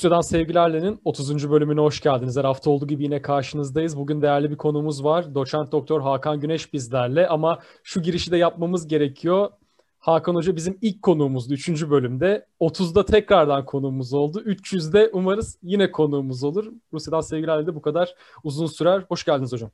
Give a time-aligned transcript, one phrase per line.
[0.00, 1.50] Rusya'dan Sevgilerle'nin 30.
[1.50, 2.36] bölümüne hoş geldiniz.
[2.36, 3.96] Her hafta olduğu gibi yine karşınızdayız.
[3.96, 5.34] Bugün değerli bir konuğumuz var.
[5.34, 9.50] Doçent Doktor Hakan Güneş bizlerle ama şu girişi de yapmamız gerekiyor.
[9.98, 11.68] Hakan Hoca bizim ilk konuğumuzdu 3.
[11.90, 12.46] bölümde.
[12.60, 14.40] 30'da tekrardan konuğumuz oldu.
[14.40, 16.72] 300'de umarız yine konuğumuz olur.
[16.92, 19.04] Rusya'dan Sevgilerle de bu kadar uzun sürer.
[19.08, 19.70] Hoş geldiniz hocam.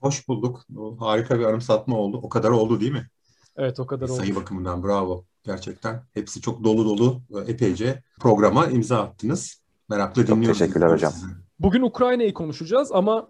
[0.00, 0.66] Hoş bulduk.
[0.98, 2.20] Harika bir anımsatma oldu.
[2.22, 3.08] O kadar oldu değil mi?
[3.56, 4.16] Evet o kadar oldu.
[4.16, 5.24] Sayı bakımından bravo.
[5.48, 9.62] Gerçekten hepsi çok dolu dolu epeyce programa imza attınız.
[9.88, 10.58] Meraklı çok dinliyoruz.
[10.58, 11.12] teşekkürler hocam.
[11.12, 11.26] Sizi.
[11.58, 13.28] Bugün Ukrayna'yı konuşacağız ama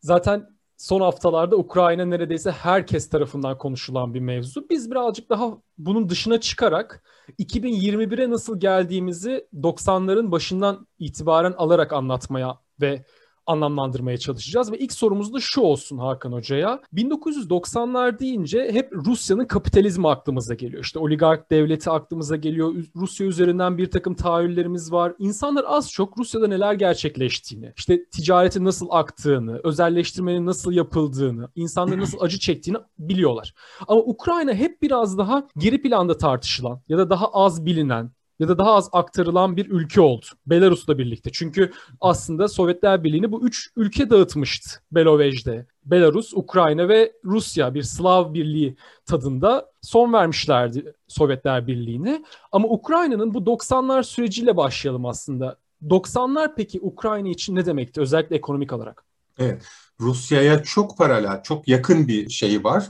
[0.00, 0.46] zaten
[0.76, 4.66] son haftalarda Ukrayna neredeyse herkes tarafından konuşulan bir mevzu.
[4.70, 7.02] Biz birazcık daha bunun dışına çıkarak
[7.38, 13.04] 2021'e nasıl geldiğimizi 90'ların başından itibaren alarak anlatmaya ve
[13.46, 14.72] anlamlandırmaya çalışacağız.
[14.72, 16.80] Ve ilk sorumuz da şu olsun Hakan Hoca'ya.
[16.94, 20.84] 1990'lar deyince hep Rusya'nın kapitalizmi aklımıza geliyor.
[20.84, 22.74] İşte oligark devleti aklımıza geliyor.
[22.96, 25.14] Rusya üzerinden bir takım tahayyüllerimiz var.
[25.18, 32.18] İnsanlar az çok Rusya'da neler gerçekleştiğini, işte ticaretin nasıl aktığını, özelleştirmenin nasıl yapıldığını, insanların nasıl
[32.20, 33.54] acı çektiğini biliyorlar.
[33.88, 38.58] Ama Ukrayna hep biraz daha geri planda tartışılan ya da daha az bilinen ya da
[38.58, 40.26] daha az aktarılan bir ülke oldu.
[40.46, 41.30] Belarus'la birlikte.
[41.32, 45.66] Çünkü aslında Sovyetler Birliği'ni bu üç ülke dağıtmıştı Belovej'de.
[45.84, 48.76] Belarus, Ukrayna ve Rusya bir Slav birliği
[49.06, 52.24] tadında son vermişlerdi Sovyetler Birliği'ne.
[52.52, 55.56] Ama Ukrayna'nın bu 90'lar süreciyle başlayalım aslında.
[55.82, 59.04] 90'lar peki Ukrayna için ne demekti özellikle ekonomik olarak?
[59.38, 59.62] Evet.
[60.00, 62.88] Rusya'ya çok paralel, çok yakın bir şey var.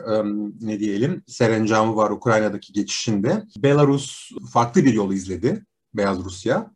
[0.60, 3.44] ne diyelim, serencamı var Ukrayna'daki geçişinde.
[3.58, 6.70] Belarus farklı bir yol izledi, Beyaz Rusya.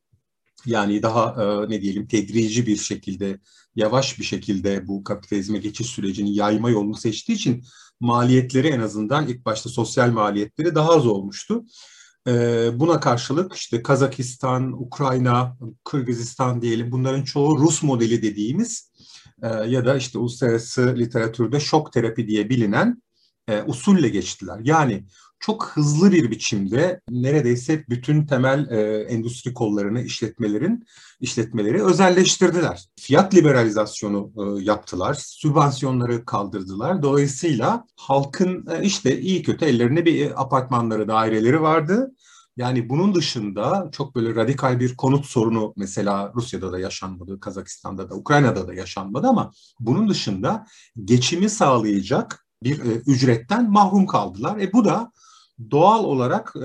[0.66, 3.38] Yani daha ne diyelim tedrici bir şekilde,
[3.76, 7.64] yavaş bir şekilde bu kapitalizme geçiş sürecini yayma yolunu seçtiği için
[8.00, 11.64] maliyetleri en azından ilk başta sosyal maliyetleri daha az olmuştu.
[12.72, 18.89] Buna karşılık işte Kazakistan, Ukrayna, Kırgızistan diyelim bunların çoğu Rus modeli dediğimiz
[19.68, 23.02] ya da işte uluslararası literatürde şok terapi diye bilinen
[23.66, 24.60] usulle geçtiler.
[24.62, 25.04] Yani
[25.40, 30.86] çok hızlı bir biçimde neredeyse bütün temel e, endüstri kollarını işletmelerin
[31.20, 32.88] işletmeleri özelleştirdiler.
[33.00, 37.02] Fiyat liberalizasyonu e, yaptılar, sübvansiyonları kaldırdılar.
[37.02, 42.14] Dolayısıyla halkın e, işte iyi kötü ellerinde bir apartmanları, daireleri vardı.
[42.60, 48.14] Yani bunun dışında çok böyle radikal bir konut sorunu mesela Rusya'da da yaşanmadı, Kazakistan'da da,
[48.14, 49.50] Ukrayna'da da yaşanmadı ama
[49.80, 50.66] bunun dışında
[51.04, 54.58] geçimi sağlayacak bir e, ücretten mahrum kaldılar.
[54.60, 55.12] E bu da
[55.70, 56.60] doğal olarak e,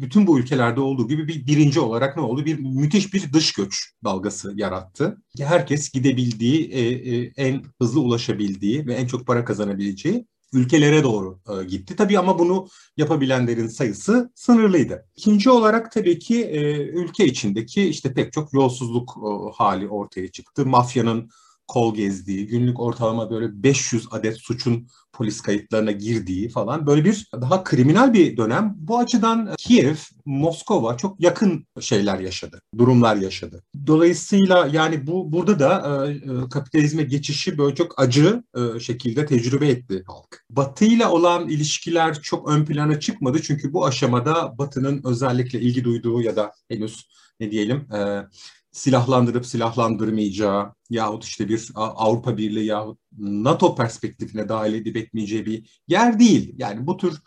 [0.00, 2.44] bütün bu ülkelerde olduğu gibi bir birinci olarak ne oldu?
[2.44, 5.16] Bir müthiş bir dış göç dalgası yarattı.
[5.38, 11.64] Herkes gidebildiği, e, e, en hızlı ulaşabildiği ve en çok para kazanabileceği ülkelere doğru e,
[11.64, 11.96] gitti.
[11.96, 15.06] Tabii ama bunu yapabilenlerin sayısı sınırlıydı.
[15.16, 20.66] İkinci olarak tabii ki e, ülke içindeki işte pek çok yolsuzluk e, hali ortaya çıktı.
[20.66, 21.30] Mafyanın
[21.66, 27.64] kol gezdiği, günlük ortalama böyle 500 adet suçun polis kayıtlarına girdiği falan böyle bir daha
[27.64, 28.74] kriminal bir dönem.
[28.76, 33.62] Bu açıdan Kiev, Moskova çok yakın şeyler yaşadı, durumlar yaşadı.
[33.86, 40.02] Dolayısıyla yani bu burada da e, kapitalizme geçişi böyle çok acı e, şekilde tecrübe etti
[40.06, 40.44] halk.
[40.50, 46.22] Batı ile olan ilişkiler çok ön plana çıkmadı çünkü bu aşamada Batı'nın özellikle ilgi duyduğu
[46.22, 47.08] ya da henüz
[47.40, 48.26] ne diyelim e,
[48.74, 56.18] silahlandırıp silahlandırmayacağı yahut işte bir Avrupa Birliği yahut NATO perspektifine dahil edip etmeyeceği bir yer
[56.18, 56.54] değil.
[56.58, 57.22] Yani bu tür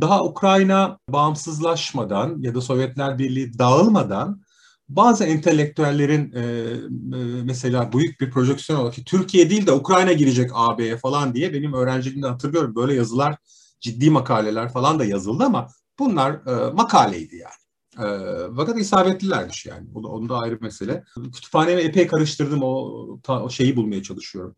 [0.00, 4.42] daha Ukrayna bağımsızlaşmadan ya da Sovyetler Birliği dağılmadan
[4.88, 10.50] bazı entelektüellerin e, e, mesela büyük bir projeksiyon olarak ki Türkiye değil de Ukrayna girecek
[10.54, 13.36] AB'ye falan diye benim öğrenciliğimde hatırlıyorum böyle yazılar
[13.80, 17.61] ciddi makaleler falan da yazıldı ama bunlar e, makaleydi yani.
[17.98, 18.06] E,
[18.56, 19.86] fakat isabetlilermiş yani.
[19.94, 21.04] O da, onun da ayrı mesele.
[21.34, 24.56] Kütüphanemi epey karıştırdım o, ta, o şeyi bulmaya çalışıyorum.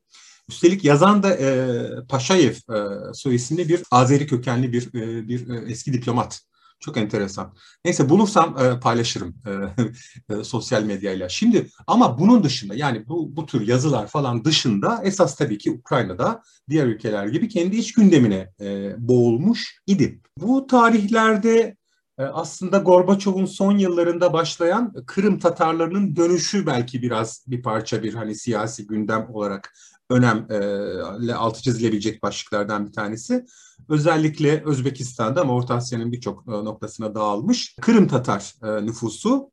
[0.48, 2.78] Üstelik yazan da e, Paşayev e,
[3.14, 6.40] soy isimli bir Azeri kökenli bir e, bir e, eski diplomat.
[6.80, 7.54] Çok enteresan.
[7.84, 11.28] Neyse bulursam e, paylaşırım e, e, sosyal medyayla.
[11.28, 16.42] Şimdi ama bunun dışında yani bu, bu tür yazılar falan dışında esas tabii ki Ukrayna'da
[16.68, 20.20] diğer ülkeler gibi kendi iç gündemine e, boğulmuş idi.
[20.40, 21.76] Bu tarihlerde
[22.18, 28.86] aslında Gorbaçov'un son yıllarında başlayan Kırım Tatarlarının dönüşü belki biraz bir parça bir hani siyasi
[28.86, 29.74] gündem olarak
[30.10, 33.44] önemle e, altı çizilebilecek başlıklardan bir tanesi.
[33.88, 39.50] Özellikle Özbekistan'da ama Orta Asya'nın birçok e, noktasına dağılmış Kırım Tatar nüfusu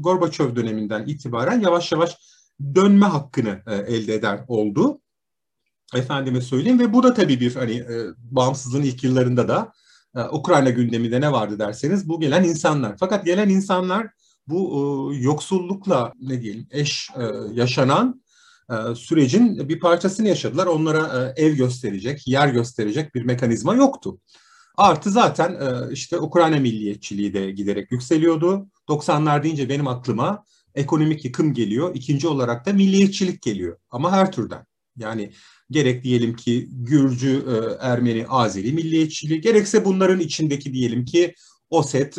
[0.00, 2.16] Gorbaçov döneminden itibaren yavaş yavaş
[2.74, 5.00] dönme hakkını elde eder oldu.
[5.94, 7.84] Efendime söyleyeyim ve bu da tabii bir hani
[8.18, 9.81] bağımsızlığın ilk yıllarında da ee,
[10.32, 12.96] Ukrayna gündeminde ne vardı derseniz bu gelen insanlar.
[13.00, 14.06] Fakat gelen insanlar
[14.46, 17.10] bu yoksullukla ne diyelim eş
[17.52, 18.22] yaşanan
[18.94, 20.66] sürecin bir parçasını yaşadılar.
[20.66, 24.18] Onlara ev gösterecek, yer gösterecek bir mekanizma yoktu.
[24.76, 25.58] Artı zaten
[25.90, 28.66] işte Ukrayna milliyetçiliği de giderek yükseliyordu.
[28.88, 30.44] 90'lar deyince benim aklıma
[30.74, 31.94] ekonomik yıkım geliyor.
[31.94, 33.76] İkinci olarak da milliyetçilik geliyor.
[33.90, 34.66] Ama her türden.
[34.96, 35.32] Yani
[35.72, 37.44] gerek diyelim ki Gürcü,
[37.80, 41.34] Ermeni, Azeri milliyetçiliği, gerekse bunların içindeki diyelim ki
[41.70, 42.18] Oset,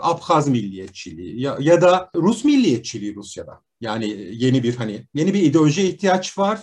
[0.00, 3.60] Abhaz milliyetçiliği ya, ya da Rus milliyetçiliği Rusya'da.
[3.80, 6.60] Yani yeni bir hani yeni bir ideolojiye ihtiyaç var.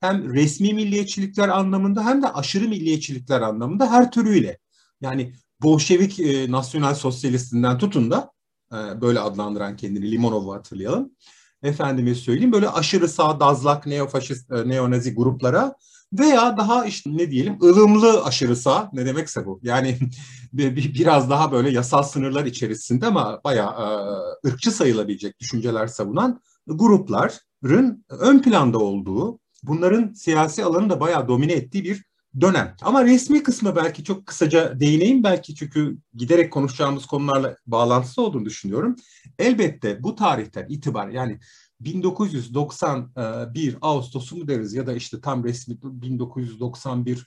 [0.00, 4.58] Hem resmi milliyetçilikler anlamında hem de aşırı milliyetçilikler anlamında her türüyle.
[5.00, 8.32] Yani Bolşevik e, nasyonel sosyalistinden tutun da
[8.72, 11.12] e, böyle adlandıran kendini Limonov'u hatırlayalım.
[11.62, 15.74] Efendime söyleyeyim böyle aşırı sağ dazlak neofaşist e, neonazi gruplara
[16.12, 19.60] veya daha işte ne diyelim ılımlı aşırı sağ ne demekse bu.
[19.62, 19.98] Yani
[20.52, 23.72] biraz daha böyle yasal sınırlar içerisinde ama bayağı
[24.44, 31.52] e, ırkçı sayılabilecek düşünceler savunan grupların ön planda olduğu, bunların siyasi alanı da bayağı domine
[31.52, 32.04] ettiği bir
[32.40, 32.74] dönem.
[32.82, 38.96] Ama resmi kısmı belki çok kısaca değineyim belki çünkü giderek konuşacağımız konularla bağlantısı olduğunu düşünüyorum.
[39.38, 41.38] Elbette bu tarihten itibar yani
[41.80, 47.26] 1991 Ağustos'u mu deriz ya da işte tam resmi 1991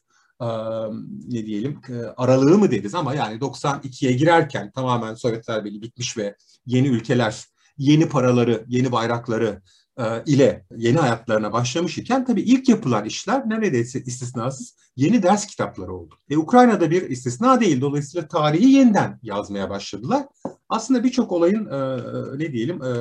[1.27, 1.81] ne diyelim
[2.17, 6.35] aralığı mı deriz ama yani 92'ye girerken tamamen Sovyetler Birliği bitmiş ve
[6.65, 7.45] yeni ülkeler
[7.77, 9.84] yeni paraları, yeni bayrakları e,
[10.25, 16.15] ile yeni hayatlarına başlamış iken tabii ilk yapılan işler neredeyse istisnasız yeni ders kitapları oldu.
[16.29, 17.81] E, Ukrayna'da bir istisna değil.
[17.81, 20.25] Dolayısıyla tarihi yeniden yazmaya başladılar.
[20.69, 21.97] Aslında birçok olayın e,
[22.39, 22.91] ne diyelim e,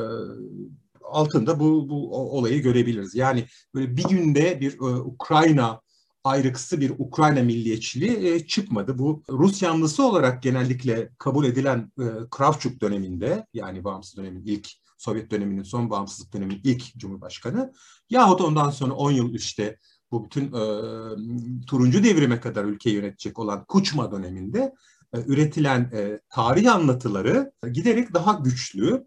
[1.03, 3.15] altında bu, bu olayı görebiliriz.
[3.15, 3.45] Yani
[3.75, 5.81] böyle bir günde bir e, Ukrayna
[6.25, 8.99] ayrıksı bir Ukrayna milliyetçiliği e, çıkmadı.
[8.99, 15.31] Bu Rus yanlısı olarak genellikle kabul edilen e, Kravçuk döneminde yani bağımsız dönemin ilk Sovyet
[15.31, 17.73] döneminin son bağımsızlık döneminin ilk cumhurbaşkanı
[18.11, 19.79] yahut ondan sonra 10 yıl işte
[20.15, 20.63] bu bütün e,
[21.67, 24.75] turuncu devrime kadar ülkeyi yönetecek olan Kuçma döneminde
[25.15, 29.07] e, üretilen e, tarih anlatıları giderek daha güçlü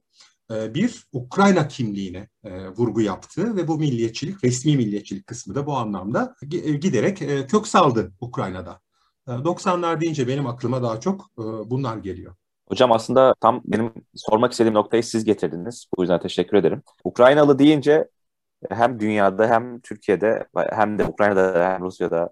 [0.50, 2.30] bir Ukrayna kimliğine
[2.78, 6.36] vurgu yaptı ve bu milliyetçilik, resmi milliyetçilik kısmı da bu anlamda
[6.82, 7.18] giderek
[7.50, 8.82] kök saldı Ukrayna'da.
[9.28, 11.30] 90'lar deyince benim aklıma daha çok
[11.66, 12.36] bunlar geliyor.
[12.70, 15.88] Hocam aslında tam benim sormak istediğim noktayı siz getirdiniz.
[15.98, 16.82] Bu yüzden teşekkür ederim.
[17.04, 18.08] Ukraynalı deyince
[18.70, 22.30] hem dünyada hem Türkiye'de hem de Ukrayna'da hem Rusya'da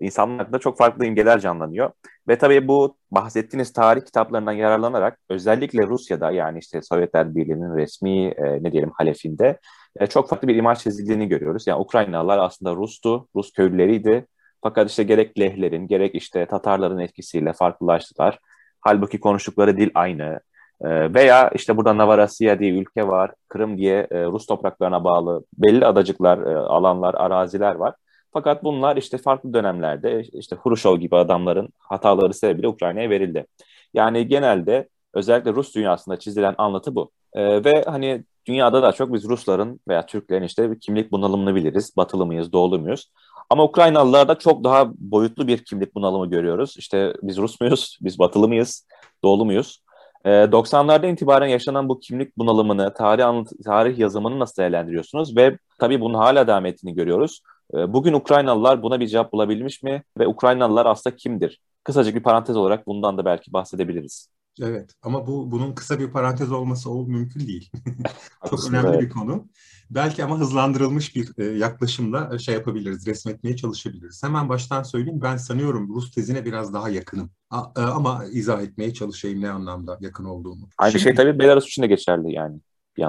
[0.00, 1.90] insanlarda çok farklı imgeler canlanıyor.
[2.28, 8.62] Ve tabii bu bahsettiğiniz tarih kitaplarından yararlanarak özellikle Rusya'da yani işte Sovyetler Birliği'nin resmi e,
[8.62, 9.58] ne diyelim halefinde
[10.00, 11.66] e, çok farklı bir imaj çizildiğini görüyoruz.
[11.66, 14.26] Yani Ukraynalılar aslında Rus'tu, Rus köylüleriydi.
[14.62, 18.38] Fakat işte gerek Lehlerin gerek işte Tatarların etkisiyle farklılaştılar.
[18.80, 20.40] Halbuki konuştukları dil aynı.
[20.80, 25.86] E, veya işte burada Navarasiya diye ülke var, Kırım diye e, Rus topraklarına bağlı belli
[25.86, 27.94] adacıklar, e, alanlar, araziler var.
[28.32, 33.46] Fakat bunlar işte farklı dönemlerde işte Hruşov gibi adamların hataları sebebiyle Ukrayna'ya verildi.
[33.94, 37.10] Yani genelde özellikle Rus dünyasında çizilen anlatı bu.
[37.34, 41.96] Ee, ve hani dünyada da çok biz Rusların veya Türklerin işte bir kimlik bunalımını biliriz.
[41.96, 43.12] Batılı mıyız, doğulu muyuz?
[43.50, 46.74] Ama Ukraynalılarda çok daha boyutlu bir kimlik bunalımı görüyoruz.
[46.78, 48.86] İşte biz Rus muyuz, biz Batılı mıyız,
[49.24, 49.82] doğulu muyuz?
[50.24, 55.36] Ee, 90'larda itibaren yaşanan bu kimlik bunalımını, tarih, anlat tarih yazımını nasıl değerlendiriyorsunuz?
[55.36, 57.40] Ve tabii bunun hala devam ettiğini görüyoruz.
[57.74, 61.60] Ee, bugün Ukraynalılar buna bir cevap bulabilmiş mi ve Ukraynalılar aslında kimdir?
[61.84, 64.28] Kısacık bir parantez olarak bundan da belki bahsedebiliriz.
[64.62, 67.70] Evet ama bu bunun kısa bir parantez olması ol mümkün değil.
[68.50, 69.02] Çok önemli evet.
[69.02, 69.48] bir konu.
[69.90, 74.22] Belki ama hızlandırılmış bir e, yaklaşımla e, şey yapabiliriz, resmetmeye çalışabiliriz.
[74.22, 77.30] Hemen baştan söyleyeyim ben sanıyorum Rus tezine biraz daha yakınım.
[77.50, 80.68] A, e, ama izah etmeye çalışayım ne anlamda yakın olduğumu.
[80.78, 82.60] Aynı şey Şimdi, şey tabii Belarus için de geçerli yani.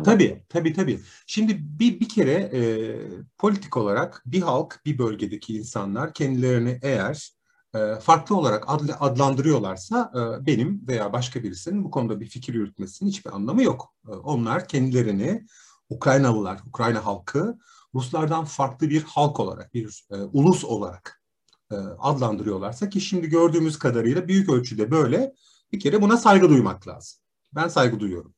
[0.03, 0.99] Tabii, tabii, tabii.
[1.27, 2.61] Şimdi bir, bir kere e,
[3.37, 7.38] politik olarak bir halk, bir bölgedeki insanlar kendilerini eğer
[8.01, 13.35] farklı olarak adl- adlandırıyorlarsa e, benim veya başka birisinin bu konuda bir fikir yürütmesinin hiçbir
[13.35, 13.93] anlamı yok.
[14.07, 15.45] E, onlar kendilerini
[15.89, 17.57] Ukraynalılar, Ukrayna halkı
[17.95, 21.21] Ruslardan farklı bir halk olarak, bir e, ulus olarak
[21.71, 25.33] e, adlandırıyorlarsa ki şimdi gördüğümüz kadarıyla büyük ölçüde böyle
[25.71, 27.19] bir kere buna saygı duymak lazım.
[27.53, 28.33] Ben saygı duyuyorum.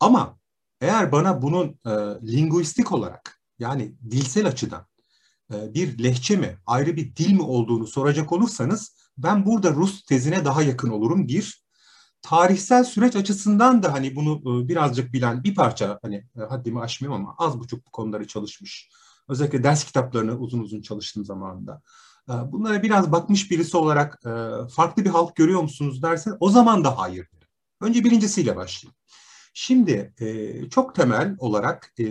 [0.00, 0.38] Ama
[0.80, 1.90] eğer bana bunun e,
[2.32, 4.91] linguistik olarak yani dilsel açıdan e,
[5.74, 10.62] bir lehçe mi, ayrı bir dil mi olduğunu soracak olursanız ben burada Rus tezine daha
[10.62, 11.28] yakın olurum.
[11.28, 11.62] Bir,
[12.22, 17.20] tarihsel süreç açısından da hani bunu e, birazcık bilen bir parça hani e, haddimi aşmıyorum
[17.20, 18.90] ama az buçuk bu konuları çalışmış.
[19.28, 21.82] Özellikle ders kitaplarını uzun uzun çalıştığım zamanında.
[22.28, 24.30] E, bunlara biraz bakmış birisi olarak e,
[24.68, 27.28] farklı bir halk görüyor musunuz dersen o zaman da hayır.
[27.80, 28.96] Önce birincisiyle başlayayım.
[29.54, 32.04] Şimdi e, çok temel olarak e,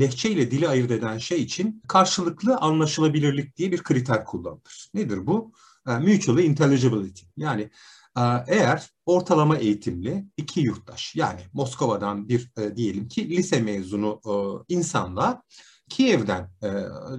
[0.00, 4.90] lehçe dili ayırt eden şey için karşılıklı anlaşılabilirlik diye bir kriter kullanılır.
[4.94, 5.52] Nedir bu?
[5.88, 7.22] E, mutually intelligibility.
[7.36, 7.70] Yani
[8.18, 14.32] e, eğer ortalama eğitimli iki yurttaş yani Moskova'dan bir e, diyelim ki lise mezunu e,
[14.74, 15.42] insanla
[15.88, 16.68] Kiev'den e,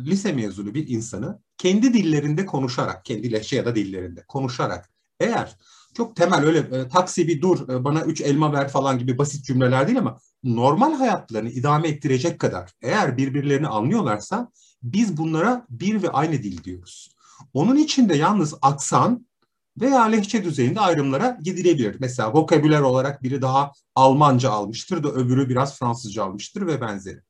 [0.05, 5.57] lise mezunu bir insanı kendi dillerinde konuşarak, kendi lehçe ya da dillerinde konuşarak eğer
[5.98, 9.46] çok temel öyle e, taksi bir dur e, bana üç elma ver falan gibi basit
[9.46, 14.51] cümleler değil ama normal hayatlarını idame ettirecek kadar eğer birbirlerini anlıyorlarsa
[14.84, 17.10] biz bunlara bir ve aynı dil diyoruz.
[17.54, 19.27] Onun için de yalnız aksan
[19.82, 21.98] veya lehçe düzeyinde ayrımlara gidilebilir.
[22.00, 27.22] Mesela vokabüler olarak biri daha Almanca almıştır da öbürü biraz Fransızca almıştır ve benzeri.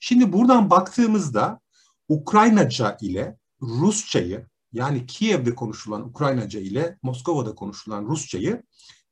[0.00, 1.60] Şimdi buradan baktığımızda
[2.08, 8.62] Ukraynaca ile Rusçayı yani Kiev'de konuşulan Ukraynaca ile Moskova'da konuşulan Rusçayı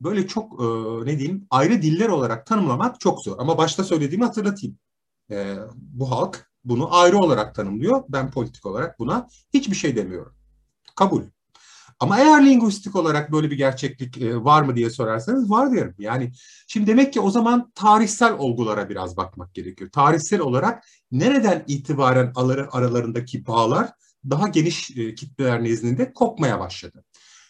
[0.00, 0.64] böyle çok e,
[1.06, 3.36] ne diyeyim ayrı diller olarak tanımlamak çok zor.
[3.38, 4.78] Ama başta söylediğimi hatırlatayım.
[5.30, 8.04] E, bu halk bunu ayrı olarak tanımlıyor.
[8.08, 10.34] Ben politik olarak buna hiçbir şey demiyorum.
[10.96, 11.22] Kabul.
[12.00, 15.94] Ama eğer linguistik olarak böyle bir gerçeklik e, var mı diye sorarsanız var diyorum.
[15.98, 16.32] Yani
[16.66, 19.90] şimdi demek ki o zaman tarihsel olgulara biraz bakmak gerekiyor.
[19.90, 22.32] Tarihsel olarak nereden itibaren
[22.72, 23.92] aralarındaki bağlar
[24.30, 27.04] daha geniş e, kitleler nezdinde kopmaya başladı.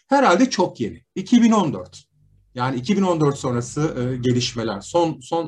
[0.09, 1.05] Herhalde çok yeni.
[1.15, 2.05] 2014.
[2.55, 5.45] Yani 2014 sonrası e, gelişmeler, son son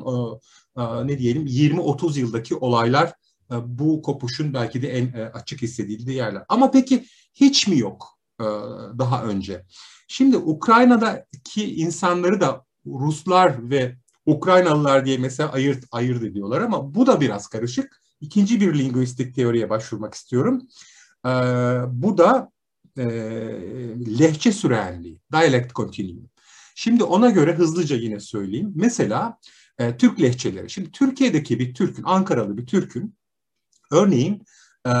[0.77, 3.13] e, e, ne diyelim 20-30 yıldaki olaylar
[3.51, 6.43] e, bu kopuşun belki de en e, açık hissedildiği yerler.
[6.49, 8.07] Ama peki hiç mi yok
[8.39, 8.45] e,
[8.99, 9.65] daha önce?
[10.07, 17.21] Şimdi Ukrayna'daki insanları da Ruslar ve Ukraynalılar diye mesela ayırt ayırt ediyorlar ama bu da
[17.21, 18.01] biraz karışık.
[18.21, 20.61] İkinci bir linguistik teoriye başvurmak istiyorum.
[21.25, 21.31] E,
[21.87, 22.51] bu da
[22.97, 23.05] e,
[24.19, 26.29] lehçe sürenliği, dialect continuum.
[26.75, 28.71] Şimdi ona göre hızlıca yine söyleyeyim.
[28.75, 29.39] Mesela
[29.79, 30.69] e, Türk lehçeleri.
[30.69, 33.15] Şimdi Türkiye'deki bir Türk'ün, Ankaralı bir Türk'ün
[33.91, 34.43] örneğin
[34.87, 34.91] e,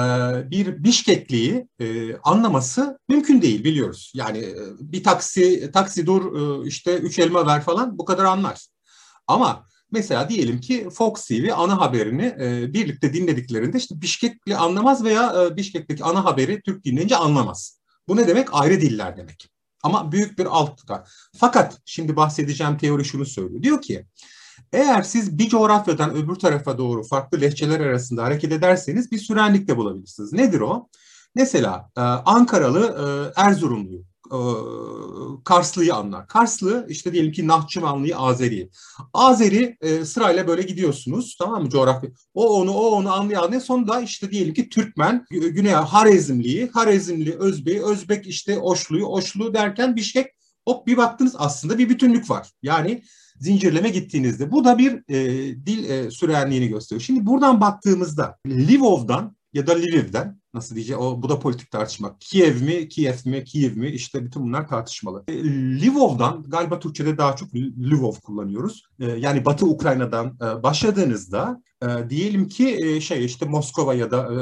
[0.51, 4.11] bir Bişkekliği e, anlaması mümkün değil biliyoruz.
[4.15, 8.65] Yani e, bir taksi, taksi dur e, işte üç elma ver falan bu kadar anlar.
[9.27, 15.33] Ama Mesela diyelim ki Fox TV ana haberini e, birlikte dinlediklerinde işte Bişkekli anlamaz veya
[15.43, 17.79] e, Bişkek'teki ana haberi Türk dinleyince anlamaz.
[18.07, 18.47] Bu ne demek?
[18.51, 19.49] Ayrı diller demek.
[19.83, 21.09] Ama büyük bir alt var.
[21.37, 23.63] Fakat şimdi bahsedeceğim teori şunu söylüyor.
[23.63, 24.05] Diyor ki
[24.73, 29.77] eğer siz bir coğrafyadan öbür tarafa doğru farklı lehçeler arasında hareket ederseniz bir sürenlik de
[29.77, 30.33] bulabilirsiniz.
[30.33, 30.89] Nedir o?
[31.35, 32.85] Mesela e, Ankaralı
[33.37, 34.39] e, Erzurumluyu e,
[35.43, 36.27] Karslı'yı anlar.
[36.27, 38.69] Karslı işte diyelim ki Nahçıvanlı'yı Azeri.
[39.13, 42.09] Azeri e, sırayla böyle gidiyorsunuz tamam mı coğrafya.
[42.33, 43.61] O onu o onu anlıyor anlıyor.
[43.61, 50.01] Sonunda işte diyelim ki Türkmen, Güney Harezmli'yi, Harezmli Özbek'i, Özbek işte Oşlu'yu, Oşlu derken bir
[50.01, 50.25] şey
[50.67, 52.51] hop bir baktınız aslında bir bütünlük var.
[52.61, 53.03] Yani
[53.39, 54.51] zincirleme gittiğinizde.
[54.51, 55.15] Bu da bir e,
[55.65, 57.01] dil e, sürenliğini gösteriyor.
[57.01, 62.15] Şimdi buradan baktığımızda Lvov'dan ya da Lviv'den nasıl diyeceğim o bu da politik tartışma.
[62.19, 65.23] Kiev mi, Kiev mi, Kiev mi işte bütün bunlar tartışmalı.
[65.27, 65.33] E,
[65.85, 68.83] Lvov'dan galiba Türkçe'de daha çok Lvov kullanıyoruz.
[68.99, 74.33] E, yani Batı Ukrayna'dan e, başladığınızda e, diyelim ki e, şey işte Moskova ya da
[74.33, 74.37] e,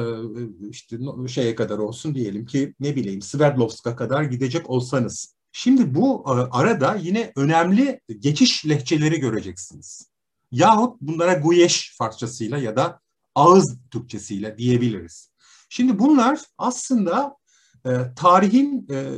[0.70, 5.36] işte şeye kadar olsun diyelim ki ne bileyim Sverdlovsk'a kadar gidecek olsanız.
[5.51, 10.10] Şimdi bu e, arada yine önemli geçiş lehçeleri göreceksiniz.
[10.51, 13.00] Yahut bunlara Guyeş Farsçasıyla ya da
[13.36, 15.32] ağız Türkçesiyle diyebiliriz.
[15.75, 17.38] Şimdi bunlar aslında
[17.86, 19.12] e, tarihin e,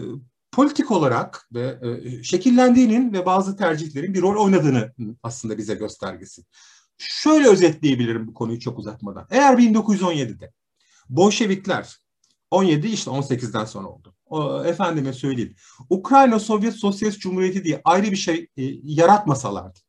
[0.52, 4.94] politik olarak ve e, şekillendiğinin ve bazı tercihlerin bir rol oynadığını
[5.24, 6.44] aslında bize göstergesi.
[6.98, 9.28] Şöyle özetleyebilirim bu konuyu çok uzatmadan.
[9.32, 10.52] Eğer 1917'de
[11.10, 11.98] Bolşevikler
[12.52, 14.16] 17 işte 18'den sonra oldu.
[14.26, 15.56] O, efendime söyleyeyim.
[15.90, 19.80] Ukrayna Sovyet Sosyalist Cumhuriyeti diye ayrı bir şey e, yaratmasalardı.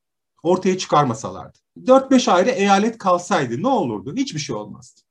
[0.43, 1.59] Ortaya çıkarmasalardı.
[1.79, 4.15] 4-5 ayrı eyalet kalsaydı ne olurdu?
[4.17, 5.06] Hiçbir şey olmazdı.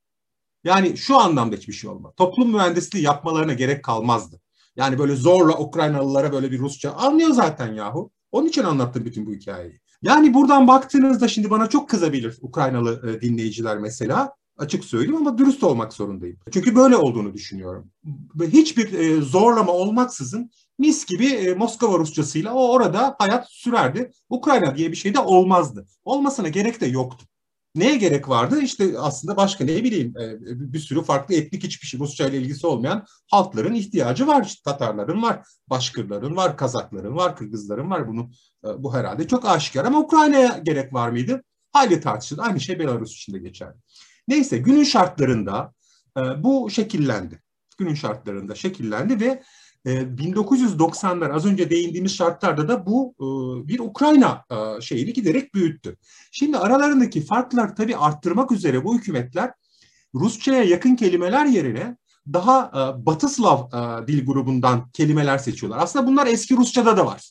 [0.66, 2.12] Yani şu anlamda hiçbir şey olmaz.
[2.16, 4.40] Toplum mühendisliği yapmalarına gerek kalmazdı.
[4.76, 8.10] Yani böyle zorla Ukraynalılara böyle bir Rusça anlıyor zaten yahu.
[8.32, 9.80] Onun için anlattım bütün bu hikayeyi.
[10.02, 14.32] Yani buradan baktığınızda şimdi bana çok kızabilir Ukraynalı e, dinleyiciler mesela.
[14.58, 16.38] Açık söyleyeyim ama dürüst olmak zorundayım.
[16.52, 17.90] Çünkü böyle olduğunu düşünüyorum.
[18.40, 24.10] Hiçbir e, zorlama olmaksızın mis gibi e, Moskova Rusçasıyla o orada hayat sürerdi.
[24.28, 25.86] Ukrayna diye bir şey de olmazdı.
[26.04, 27.26] Olmasına gerek de yoktu.
[27.76, 28.60] Neye gerek vardı?
[28.62, 30.40] İşte aslında başka ne bileyim e,
[30.72, 34.44] bir sürü farklı etnik hiçbir şey Rusça ile ilgisi olmayan halkların ihtiyacı var.
[34.44, 38.08] İşte Tatarların var, Başkırların var, Kazakların var, Kırgızların var.
[38.08, 38.30] Bunu
[38.64, 41.42] e, bu herhalde çok aşikar ama Ukrayna'ya gerek var mıydı?
[41.72, 42.42] Hayli tartışılır.
[42.42, 43.76] Aynı şey Belarus için de geçerli.
[44.28, 45.72] Neyse günün şartlarında
[46.38, 47.42] bu şekillendi.
[47.78, 49.42] Günün şartlarında şekillendi ve
[49.86, 53.14] 1990'lar az önce değindiğimiz şartlarda da bu
[53.68, 54.44] bir Ukrayna
[54.80, 55.96] şeyini giderek büyüttü.
[56.32, 59.50] Şimdi aralarındaki farklar tabii arttırmak üzere bu hükümetler
[60.14, 61.96] Rusça'ya yakın kelimeler yerine
[62.32, 62.72] daha
[63.06, 63.70] Batı Slav
[64.06, 65.82] dil grubundan kelimeler seçiyorlar.
[65.82, 67.30] Aslında bunlar eski Rusça'da da var.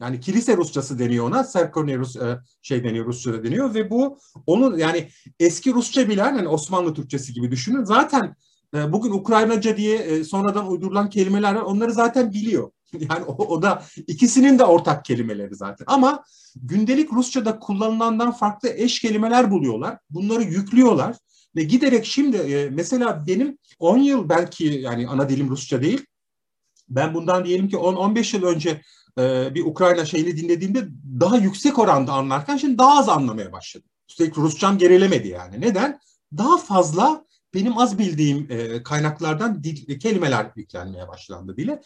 [0.00, 1.44] Yani kilise Rusçası deniyor ona.
[1.44, 5.08] Serkone Rus e, şey deniyor Rusça'da deniyor ve bu onun yani
[5.40, 7.84] eski Rusça bilen yani Osmanlı Türkçesi gibi düşünün.
[7.84, 8.36] Zaten
[8.74, 11.62] e, bugün Ukraynaca diye e, sonradan uydurulan kelimeler var.
[11.62, 12.70] Onları zaten biliyor.
[13.10, 15.84] Yani o, o da ikisinin de ortak kelimeleri zaten.
[15.88, 16.24] Ama
[16.56, 19.98] gündelik Rusça'da kullanılandan farklı eş kelimeler buluyorlar.
[20.10, 21.16] Bunları yüklüyorlar
[21.56, 26.06] ve giderek şimdi mesela benim 10 yıl belki yani ana dilim Rusça değil.
[26.88, 28.82] Ben bundan diyelim ki 10-15 yıl önce
[29.18, 30.88] e, bir Ukrayna şeyini dinlediğimde
[31.20, 33.88] daha yüksek oranda anlarken şimdi daha az anlamaya başladım.
[34.08, 35.60] Üstelik Rusçam gerilemedi yani.
[35.60, 36.00] Neden?
[36.36, 41.80] Daha fazla benim az bildiğim e, kaynaklardan dil, kelimeler yüklenmeye başlandı bile.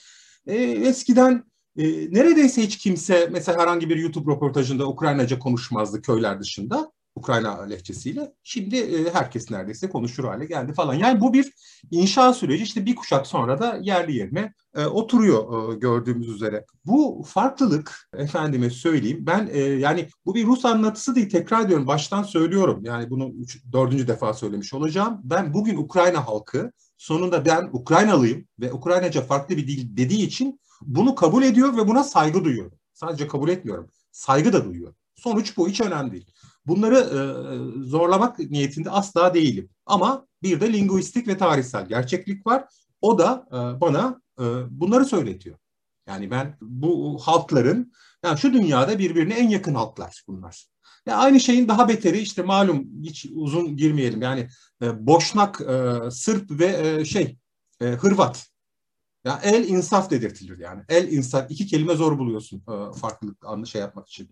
[0.46, 1.44] E, eskiden
[1.76, 6.92] e, neredeyse hiç kimse mesela herhangi bir YouTube röportajında Ukraynaca konuşmazdı köyler dışında.
[7.20, 8.32] Ukrayna lehçesiyle.
[8.42, 10.94] Şimdi e, herkes neredeyse konuşur hale geldi falan.
[10.94, 11.52] Yani bu bir
[11.90, 12.62] inşa süreci.
[12.62, 16.64] İşte bir kuşak sonra da yerli yerine e, oturuyor e, gördüğümüz üzere.
[16.86, 19.18] Bu farklılık efendime söyleyeyim.
[19.26, 21.30] Ben e, yani bu bir Rus anlatısı değil.
[21.30, 22.80] Tekrar diyorum baştan söylüyorum.
[22.84, 25.20] Yani bunu üç, dördüncü defa söylemiş olacağım.
[25.24, 31.14] Ben bugün Ukrayna halkı sonunda ben Ukraynalıyım ve Ukraynaca farklı bir dil dediği için bunu
[31.14, 32.78] kabul ediyor ve buna saygı duyuyorum.
[32.94, 33.90] Sadece kabul etmiyorum.
[34.12, 34.94] Saygı da duyuyor.
[35.14, 36.26] Sonuç bu hiç önemli değil.
[36.66, 37.20] Bunları e,
[37.84, 39.68] zorlamak niyetinde asla değilim.
[39.86, 42.64] Ama bir de linguistik ve tarihsel gerçeklik var.
[43.00, 45.56] O da e, bana e, bunları söyletiyor.
[46.06, 47.92] Yani ben bu halkların,
[48.24, 50.66] yani şu dünyada birbirine en yakın halklar bunlar.
[51.06, 54.48] Ya aynı şeyin daha beteri işte malum hiç uzun girmeyelim yani
[54.82, 57.36] e, Boşnak, e, Sırp ve e, şey
[57.80, 58.46] e, Hırvat.
[59.24, 60.82] Ya el insaf dedirtilir yani.
[60.88, 64.30] El insaf iki kelime zor buluyorsun e, farklılık anlı şey yapmak için.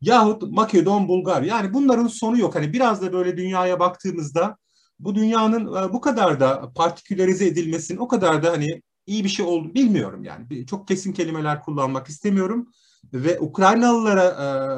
[0.00, 1.42] Yahut Makedon, Bulgar.
[1.42, 2.54] Yani bunların sonu yok.
[2.54, 4.56] Hani biraz da böyle dünyaya baktığımızda
[4.98, 9.46] bu dünyanın e, bu kadar da partikülerize edilmesinin o kadar da hani iyi bir şey
[9.46, 10.66] oldu bilmiyorum yani.
[10.66, 12.68] Çok kesin kelimeler kullanmak istemiyorum
[13.12, 14.24] ve Ukraynalılara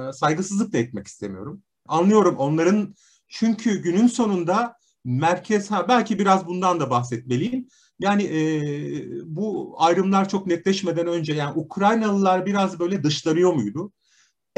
[0.08, 1.62] e, saygısızlık da etmek istemiyorum.
[1.88, 2.94] Anlıyorum onların
[3.28, 7.68] çünkü günün sonunda merkez ha belki biraz bundan da bahsetmeliyim.
[8.00, 8.40] Yani e,
[9.36, 13.92] bu ayrımlar çok netleşmeden önce yani Ukraynalılar biraz böyle dışlanıyor muydu?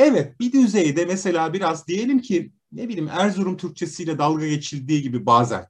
[0.02, 5.66] Evet bir düzeyde mesela biraz diyelim ki ne bileyim Erzurum Türkçesiyle dalga geçildiği gibi bazen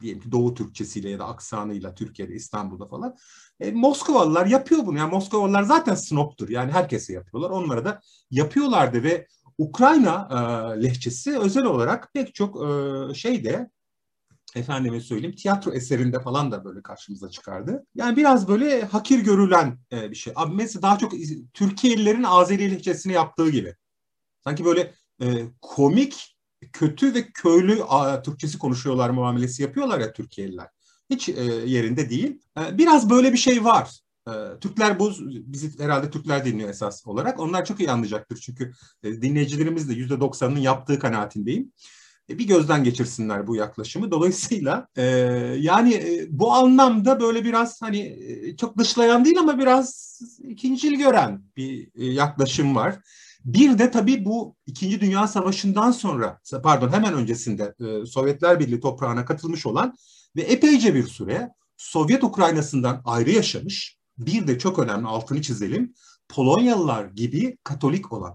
[0.00, 3.16] diyelim ki Doğu Türkçesiyle ya da aksanıyla Türkiye'de, İstanbul'da falan.
[3.60, 4.98] E, Moskovalılar yapıyor bunu.
[4.98, 6.48] Yani Moskovalılar zaten snoptur.
[6.48, 7.50] Yani herkese yapıyorlar.
[7.50, 8.00] Onlara da
[8.30, 9.26] yapıyorlardı ve
[9.58, 13.70] Ukrayna e, lehçesi özel olarak pek çok e, şeyde
[14.56, 17.86] efendime söyleyeyim tiyatro eserinde falan da böyle karşımıza çıkardı.
[17.94, 20.32] Yani biraz böyle hakir görülen e, bir şey.
[20.36, 21.12] Abi mesela daha çok
[21.54, 23.74] Türkiye'lilerin Azeri lehçesini yaptığı gibi.
[24.44, 25.26] Sanki böyle e,
[25.62, 26.36] komik,
[26.72, 30.68] kötü ve köylü a, Türkçesi konuşuyorlar muamelesi yapıyorlar ya Türkiye'liler.
[31.10, 32.40] Hiç e, yerinde değil.
[32.58, 34.00] E, biraz böyle bir şey var.
[34.28, 37.40] E, Türkler bu, bizi herhalde Türkler dinliyor esas olarak.
[37.40, 41.72] Onlar çok iyi anlayacaktır çünkü e, dinleyicilerimiz de %90'ının yaptığı kanaatindeyim.
[42.30, 44.10] E, bir gözden geçirsinler bu yaklaşımı.
[44.10, 45.02] Dolayısıyla e,
[45.58, 51.42] yani e, bu anlamda böyle biraz hani e, çok dışlayan değil ama biraz ikincil gören
[51.56, 52.98] bir e, yaklaşım var.
[53.44, 59.24] Bir de tabii bu İkinci Dünya Savaşı'ndan sonra, pardon hemen öncesinde e, Sovyetler Birliği toprağına
[59.24, 59.94] katılmış olan
[60.36, 65.94] ve epeyce bir süre Sovyet Ukraynası'ndan ayrı yaşamış, bir de çok önemli altını çizelim,
[66.28, 68.34] Polonyalılar gibi Katolik olan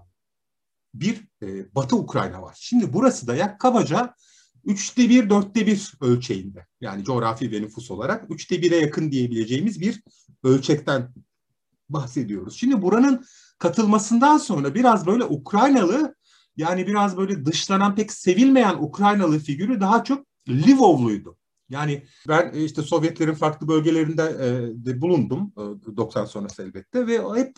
[0.94, 2.56] bir e, Batı Ukrayna var.
[2.60, 4.14] Şimdi burası da yak kabaca
[4.64, 6.66] üçte bir, dörtte bir ölçeğinde.
[6.80, 10.02] Yani coğrafi ve nüfus olarak üçte bire yakın diyebileceğimiz bir
[10.44, 11.14] ölçekten
[11.88, 12.56] bahsediyoruz.
[12.56, 13.24] Şimdi buranın
[13.58, 16.14] katılmasından sonra biraz böyle Ukraynalı
[16.56, 21.36] yani biraz böyle dışlanan pek sevilmeyen Ukraynalı figürü daha çok Lvovluydu.
[21.68, 24.48] Yani ben e, işte Sovyetlerin farklı bölgelerinde e,
[24.86, 27.56] de bulundum e, 90 sonrası elbette ve hep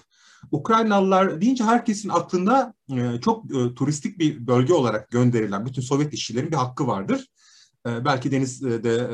[0.50, 6.50] Ukraynalılar deyince herkesin aklında e, çok e, turistik bir bölge olarak gönderilen bütün Sovyet işçilerin
[6.50, 7.26] bir hakkı vardır.
[7.86, 9.08] E, belki Deniz de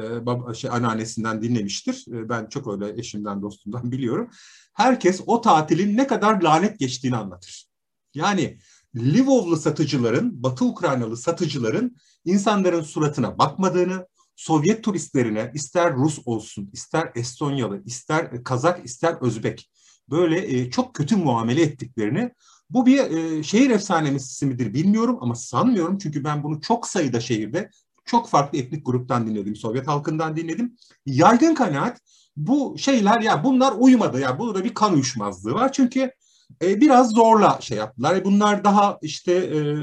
[0.50, 2.04] e, şey, anneannesinden dinlemiştir.
[2.06, 4.30] Ben çok öyle eşimden dostumdan biliyorum.
[4.74, 7.66] Herkes o tatilin ne kadar lanet geçtiğini anlatır.
[8.14, 8.58] Yani
[8.96, 17.82] Lvovlu satıcıların, Batı Ukraynalı satıcıların insanların suratına bakmadığını, Sovyet turistlerine ister Rus olsun, ister Estonyalı,
[17.84, 19.70] ister Kazak, ister Özbek
[20.10, 22.30] böyle e, çok kötü muamele ettiklerini
[22.70, 27.70] bu bir e, şehir efsanesi midir bilmiyorum ama sanmıyorum çünkü ben bunu çok sayıda şehirde
[28.04, 29.56] çok farklı etnik gruptan dinledim.
[29.56, 30.76] Sovyet halkından dinledim.
[31.06, 32.00] Yaygın kanaat
[32.36, 35.72] bu şeyler ya bunlar uyumadı ya burada bir kan uyuşmazlığı var.
[35.72, 36.12] Çünkü
[36.62, 38.16] e, biraz zorla şey yaptılar.
[38.16, 39.76] E, bunlar daha işte e,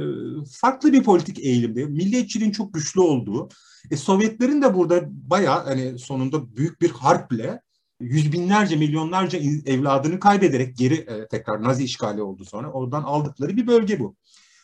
[0.51, 1.85] farklı bir politik eğilimde.
[1.85, 3.49] Milliyetçiliğin çok güçlü olduğu.
[3.91, 7.61] E, Sovyetlerin de burada bayağı hani sonunda büyük bir harple
[7.99, 12.71] yüz binlerce milyonlarca evladını kaybederek geri e, tekrar Nazi işgali oldu sonra.
[12.71, 14.15] Oradan aldıkları bir bölge bu.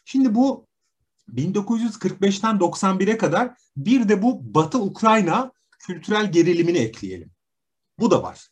[0.06, 0.68] Şimdi bu
[1.34, 7.32] 1945'ten 91'e kadar bir de bu Batı Ukrayna kültürel gerilimini ekleyelim.
[8.00, 8.48] Bu da var.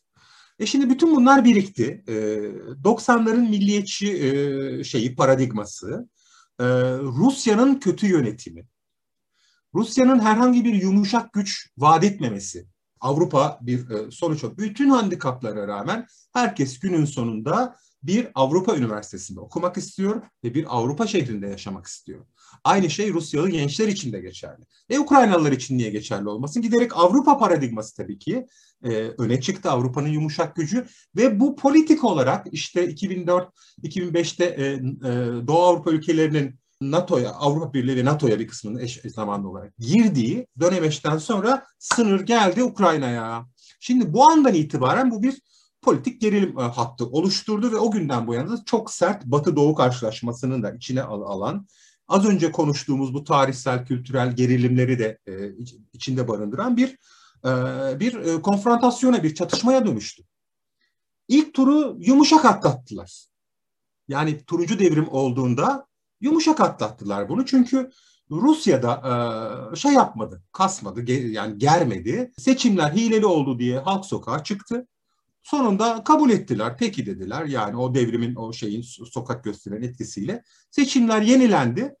[0.58, 2.04] E şimdi bütün bunlar birikti.
[2.08, 2.12] E,
[2.84, 6.08] 90'ların milliyetçi e, şeyi paradigması,
[6.60, 6.64] e,
[6.98, 8.66] Rusya'nın kötü yönetimi,
[9.74, 12.66] Rusya'nın herhangi bir yumuşak güç vaat etmemesi,
[13.02, 14.44] Avrupa bir e, sonuç.
[14.58, 21.46] Bütün handikaplara rağmen herkes günün sonunda bir Avrupa Üniversitesi'nde okumak istiyor ve bir Avrupa şehrinde
[21.46, 22.26] yaşamak istiyor.
[22.64, 24.62] Aynı şey Rusyalı gençler için de geçerli.
[24.90, 26.62] E Ukraynalılar için niye geçerli olmasın?
[26.62, 28.46] Giderek Avrupa paradigması tabii ki
[28.84, 30.86] e, öne çıktı Avrupa'nın yumuşak gücü
[31.16, 34.78] ve bu politik olarak işte 2004-2005'te e, e,
[35.46, 41.18] Doğu Avrupa ülkelerinin NATO'ya, Avrupa Birliği ve NATO'ya bir kısmının eş zamanlı olarak girdiği dönemeçten
[41.18, 43.46] sonra sınır geldi Ukrayna'ya.
[43.80, 45.42] Şimdi bu andan itibaren bu bir
[45.82, 50.72] politik gerilim e, hattı oluşturdu ve o günden bu yana çok sert Batı-Doğu karşılaşmasının da
[50.72, 51.66] içine al alan,
[52.08, 55.32] az önce konuştuğumuz bu tarihsel, kültürel gerilimleri de e,
[55.92, 56.98] içinde barındıran bir
[57.44, 57.50] e,
[58.00, 60.22] bir e, konfrontasyona, bir çatışmaya dönüştü.
[61.28, 63.26] İlk turu yumuşak atlattılar.
[64.08, 65.86] Yani turuncu devrim olduğunda
[66.22, 67.90] yumuşak atlattılar bunu çünkü
[68.30, 68.92] Rusya'da
[69.72, 72.32] e, şey yapmadı, kasmadı, yani germedi.
[72.38, 74.86] Seçimler hileli oldu diye halk sokağa çıktı.
[75.42, 76.76] Sonunda kabul ettiler.
[76.78, 77.44] Peki dediler.
[77.44, 81.94] Yani o devrimin o şeyin sokak gösteren etkisiyle seçimler yenilendi.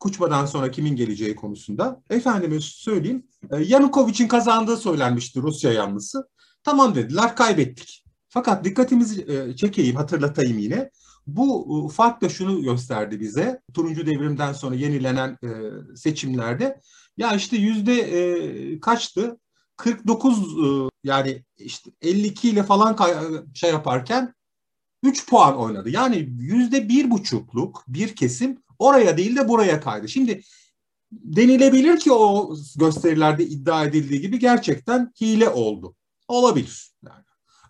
[0.00, 2.02] Kuçba'dan sonra kimin geleceği konusunda.
[2.10, 3.26] Efendime söyleyeyim
[3.58, 6.28] Yanukovic'in kazandığı söylenmişti Rusya yanlısı.
[6.64, 8.04] Tamam dediler kaybettik.
[8.28, 10.90] Fakat dikkatimizi çekeyim hatırlatayım yine.
[11.26, 13.60] Bu e, fark da şunu gösterdi bize.
[13.74, 15.48] Turuncu devrimden sonra yenilenen e,
[15.96, 16.80] seçimlerde
[17.16, 19.38] ya işte yüzde e, kaçtı?
[19.76, 22.96] 49 e, yani işte 52 ile falan
[23.54, 24.34] şey yaparken
[25.02, 25.90] 3 puan oynadı.
[25.90, 30.08] Yani yüzde bir buçukluk bir kesim oraya değil de buraya kaydı.
[30.08, 30.42] Şimdi
[31.12, 35.94] denilebilir ki o gösterilerde iddia edildiği gibi gerçekten hile oldu.
[36.28, 36.92] Olabilir.
[37.06, 37.21] Yani.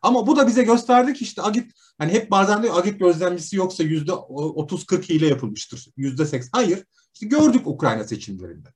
[0.02, 3.82] Ama bu da bize gösterdi ki işte Agit hani hep bazen diyor Agit gözlemcisi yoksa
[3.82, 5.88] yüzde 30-40 hile yapılmıştır.
[5.96, 6.58] Yüzde 80.
[6.58, 6.84] Hayır.
[7.14, 8.68] İşte gördük Ukrayna seçimlerinde.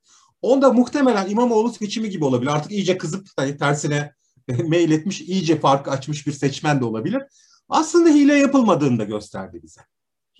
[0.42, 2.50] Onda muhtemelen İmamoğlu seçimi gibi olabilir.
[2.50, 4.12] Artık iyice kızıp hani tersine
[4.48, 7.22] mail etmiş, iyice farkı açmış bir seçmen de olabilir.
[7.68, 9.80] Aslında hile yapılmadığını da gösterdi bize.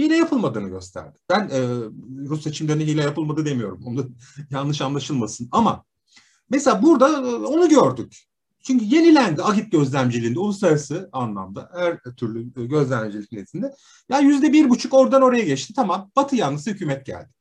[0.01, 1.19] Hile yapılmadığını gösterdi.
[1.31, 1.61] Ben e,
[2.29, 3.83] Rus seçimlerinde hile yapılmadı demiyorum.
[3.87, 4.11] Onu
[4.51, 5.49] yanlış anlaşılmasın.
[5.53, 5.85] Ama
[6.51, 8.27] mesela burada e, onu gördük.
[8.67, 13.75] Çünkü yenilendi agit gözlemciliğinde uluslararası anlamda her türlü gözlemcilik nezdinde.
[14.09, 15.73] Ya yüzde bir buçuk oradan oraya geçti.
[15.77, 17.37] Tamam Batı yanlısı hükümet geldi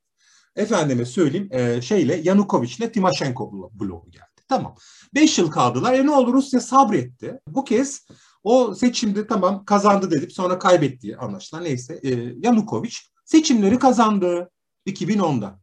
[0.56, 4.26] efendime söyleyeyim e, şeyle Yanukovic'le Timoshenko bloğu geldi.
[4.48, 4.76] Tamam.
[5.16, 5.94] Beş yıl kaldılar.
[5.94, 7.40] E ne oldu Rusya sabretti.
[7.48, 8.08] Bu kez
[8.44, 12.00] o seçimde tamam kazandı dedik sonra kaybetti anlaşılan neyse.
[12.04, 14.50] E, Yanukovic seçimleri kazandı
[14.88, 15.60] 2010'da.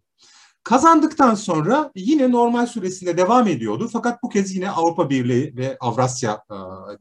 [0.64, 3.90] Kazandıktan sonra yine normal süresinde devam ediyordu.
[3.92, 6.54] Fakat bu kez yine Avrupa Birliği ve Avrasya e,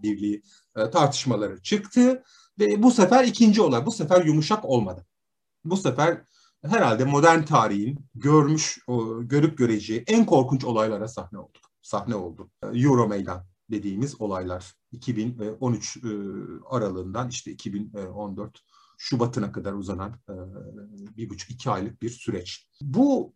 [0.04, 0.42] Birliği
[0.76, 2.24] e, tartışmaları çıktı.
[2.60, 3.86] Ve bu sefer ikinci olay.
[3.86, 5.06] Bu sefer yumuşak olmadı.
[5.66, 6.22] Bu sefer
[6.66, 8.80] herhalde modern tarihin görmüş,
[9.22, 11.60] görüp göreceği en korkunç olaylara sahne oldu.
[11.82, 12.50] Sahne oldu.
[12.74, 16.00] Euro meydan dediğimiz olaylar 2013 e,
[16.70, 18.60] aralığından işte 2014
[19.04, 20.20] Şubat'ına kadar uzanan
[21.18, 22.68] bir buçuk iki aylık bir süreç.
[22.82, 23.34] Bu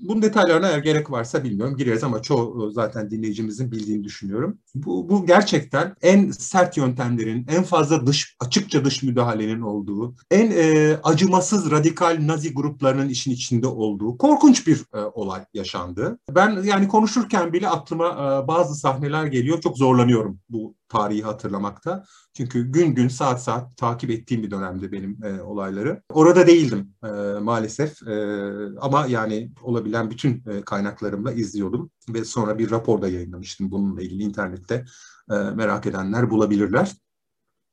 [0.00, 4.58] bunun detaylarına eğer gerek varsa bilmiyorum gireriz ama çoğu zaten dinleyicimizin bildiğini düşünüyorum.
[4.74, 10.96] Bu, bu gerçekten en sert yöntemlerin, en fazla dış açıkça dış müdahalenin olduğu, en e,
[11.02, 16.18] acımasız radikal Nazi gruplarının işin içinde olduğu korkunç bir e, olay yaşandı.
[16.30, 19.60] Ben yani konuşurken bile aklıma e, bazı sahneler geliyor.
[19.60, 22.04] Çok zorlanıyorum bu tarihi hatırlamakta.
[22.36, 26.02] Çünkü gün gün saat saat takip ettiğim bir dönemde benim e, olayları.
[26.12, 27.08] Orada değildim e,
[27.40, 28.16] maalesef e,
[28.80, 29.50] ama yani
[29.88, 34.84] olabilen bütün e, kaynaklarımla izliyordum ve sonra bir rapor da yayınlamıştım bununla ilgili internette
[35.30, 36.92] e, merak edenler bulabilirler.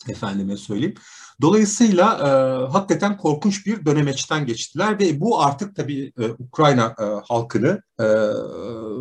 [0.10, 0.96] Efendime söyleyeyim.
[1.42, 2.28] Dolayısıyla e,
[2.72, 8.08] hakikaten korkunç bir dönemeçten geçtiler ve bu artık tabii e, Ukrayna e, halkını e,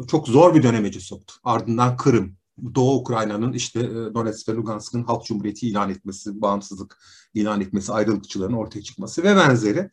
[0.08, 1.34] çok zor bir dönemeci soktu.
[1.44, 2.36] Ardından Kırım,
[2.74, 6.98] Doğu Ukrayna'nın işte e, Donetsk ve Lugansk'ın halk cumhuriyeti ilan etmesi, bağımsızlık
[7.34, 9.90] ilan etmesi, ayrılıkçıların ortaya çıkması ve benzeri.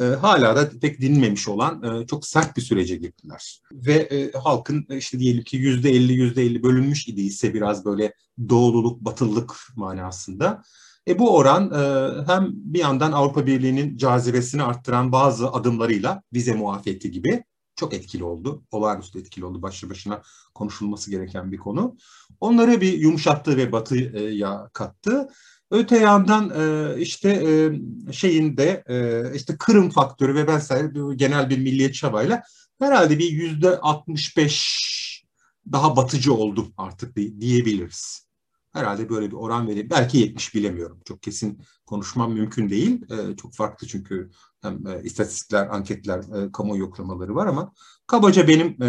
[0.00, 3.60] E, hala da pek dinmemiş olan e, çok sert bir sürece girdiler.
[3.72, 8.14] Ve e, halkın e, işte diyelim ki yüzde elli yüzde elli bölünmüş idiyse biraz böyle
[8.48, 10.62] doğululuk, batılılık manasında.
[11.08, 17.10] E, bu oran e, hem bir yandan Avrupa Birliği'nin cazibesini arttıran bazı adımlarıyla vize muafiyeti
[17.10, 17.44] gibi
[17.76, 18.62] çok etkili oldu.
[18.70, 19.62] Olağanüstü etkili oldu.
[19.62, 20.22] Başlı başına
[20.54, 21.96] konuşulması gereken bir konu.
[22.40, 25.28] Onları bir yumuşattı ve batıya kattı.
[25.72, 31.58] Öte yandan e, işte e, şeyin de e, işte Kırım faktörü ve vesaire genel bir
[31.58, 32.42] milliyetçi çabayla
[32.78, 35.24] herhalde bir yüzde 65
[35.72, 38.26] daha batıcı oldu artık diyebiliriz.
[38.72, 39.90] Herhalde böyle bir oran vereyim.
[39.90, 41.00] Belki 70 bilemiyorum.
[41.04, 43.04] Çok kesin konuşmam mümkün değil.
[43.36, 44.30] çok farklı çünkü
[44.62, 47.72] hem istatistikler, anketler, e, kamuoyu yoklamaları var ama
[48.06, 48.80] kabaca benim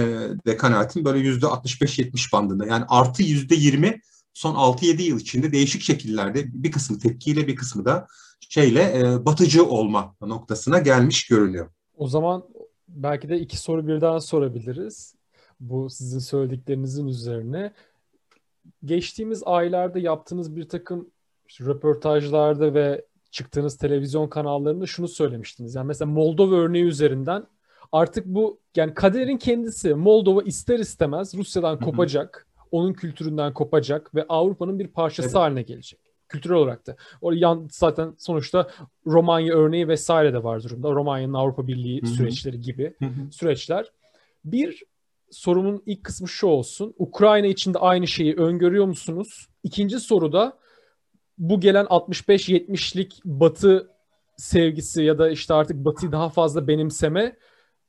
[0.46, 2.66] de kanaatim böyle yüzde 65-70 bandında.
[2.66, 4.02] Yani artı yüzde 20
[4.34, 8.08] son 6-7 yıl içinde değişik şekillerde bir kısmı tepkiyle bir kısmı da
[8.50, 11.70] şeyle e, batıcı olma noktasına gelmiş görünüyor.
[11.98, 12.44] O zaman
[12.88, 15.16] belki de iki soru birden sorabiliriz.
[15.60, 17.74] Bu sizin söylediklerinizin üzerine.
[18.86, 21.10] Geçtiğimiz aylarda yaptığınız bir takım
[21.48, 25.76] işte röportajlarda ve çıktığınız televizyon kanallarında şunu söylemiştiniz.
[25.76, 27.48] Yani mesela Moldova örneği üzerinden
[27.92, 34.80] artık bu yani kaderin kendisi Moldova ister istemez Rusya'dan kopacak onun kültüründen kopacak ve Avrupa'nın
[34.80, 35.36] bir parçası evet.
[35.38, 36.00] haline gelecek.
[36.30, 36.96] Kültürel olarak da.
[37.22, 38.70] O yan zaten sonuçta
[39.08, 40.92] Romanya örneği vesaire de var durumda.
[40.92, 42.10] Romanya'nın Avrupa Birliği Hı-hı.
[42.10, 43.32] süreçleri gibi Hı-hı.
[43.32, 43.92] süreçler.
[44.46, 44.84] Bir
[45.32, 46.94] sorumun ilk kısmı şu olsun.
[46.98, 49.48] Ukrayna için de aynı şeyi öngörüyor musunuz?
[49.64, 50.58] İkinci soruda
[51.38, 53.90] bu gelen 65-70'lik Batı
[54.38, 57.36] sevgisi ya da işte artık Batı'yı daha fazla benimseme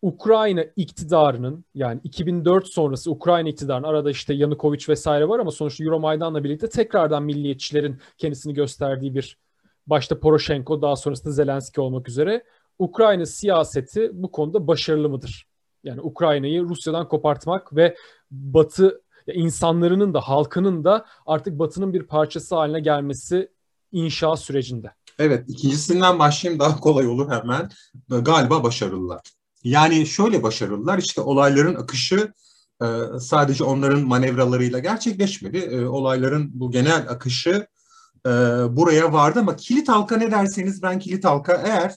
[0.04, 6.44] Ukrayna iktidarının yani 2004 sonrası Ukrayna iktidarının arada işte Yanukovic vesaire var ama sonuçta Euromaidan'la
[6.44, 9.38] birlikte tekrardan milliyetçilerin kendisini gösterdiği bir
[9.86, 12.44] başta Poroshenko daha sonrasında Zelenski olmak üzere
[12.78, 15.46] Ukrayna siyaseti bu konuda başarılı mıdır?
[15.84, 17.96] Yani Ukrayna'yı Rusya'dan kopartmak ve
[18.30, 19.02] Batı
[19.34, 23.48] insanlarının da halkının da artık Batı'nın bir parçası haline gelmesi
[23.92, 24.90] inşa sürecinde.
[25.18, 27.70] Evet, ikincisinden başlayayım daha kolay olur hemen.
[28.08, 29.20] Galiba başarılılar.
[29.64, 32.32] Yani şöyle başarılılar işte olayların akışı
[32.82, 32.86] e,
[33.20, 35.58] sadece onların manevralarıyla gerçekleşmedi.
[35.58, 37.66] E, olayların bu genel akışı
[38.26, 38.30] e,
[38.76, 41.94] buraya vardı ama kilit halka ne derseniz ben kilit halka eğer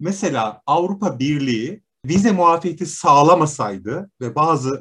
[0.00, 4.80] mesela Avrupa Birliği vize muafiyeti sağlamasaydı ve bazı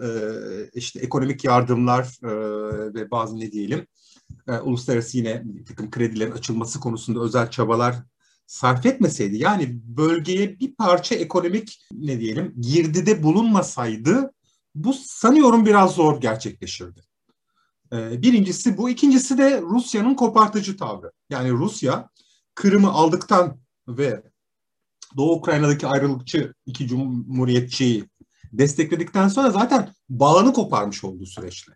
[0.74, 2.18] işte ekonomik yardımlar
[2.94, 3.88] ve bazı ne diyelim
[4.64, 7.96] uluslararası yine bir takım kredilerin açılması konusunda özel çabalar
[8.48, 14.34] sarf etmeseydi yani bölgeye bir parça ekonomik ne diyelim girdide bulunmasaydı
[14.76, 17.02] bu sanıyorum biraz zor gerçekleşirdi.
[17.94, 18.90] Ee, birincisi bu.
[18.90, 21.12] ikincisi de Rusya'nın kopartıcı tavrı.
[21.30, 22.10] Yani Rusya
[22.56, 24.24] Kırım'ı aldıktan ve
[25.18, 28.06] Doğu Ukrayna'daki ayrılıkçı iki cumhuriyetçiyi
[28.54, 31.74] destekledikten sonra zaten bağını koparmış olduğu süreçle.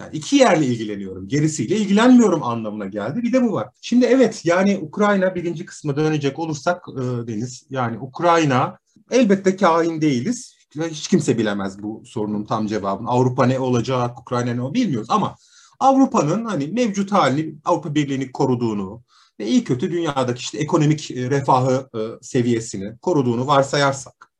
[0.00, 3.22] Yani iki yerle ilgileniyorum, gerisiyle ilgilenmiyorum anlamına geldi.
[3.22, 3.68] Bir de bu var.
[3.80, 8.78] Şimdi evet yani Ukrayna birinci kısmı dönecek olursak e, Deniz, yani Ukrayna
[9.10, 10.54] elbette kahin değiliz.
[10.90, 13.08] Hiç kimse bilemez bu sorunun tam cevabını.
[13.08, 15.36] Avrupa ne olacak, Ukrayna ne o bilmiyoruz ama
[15.80, 19.02] Avrupa'nın hani mevcut halini, Avrupa Birliği'ni koruduğunu
[19.40, 24.32] ve iyi kötü dünyadaki işte ekonomik e, refahı e, seviyesini koruduğunu varsayarsak,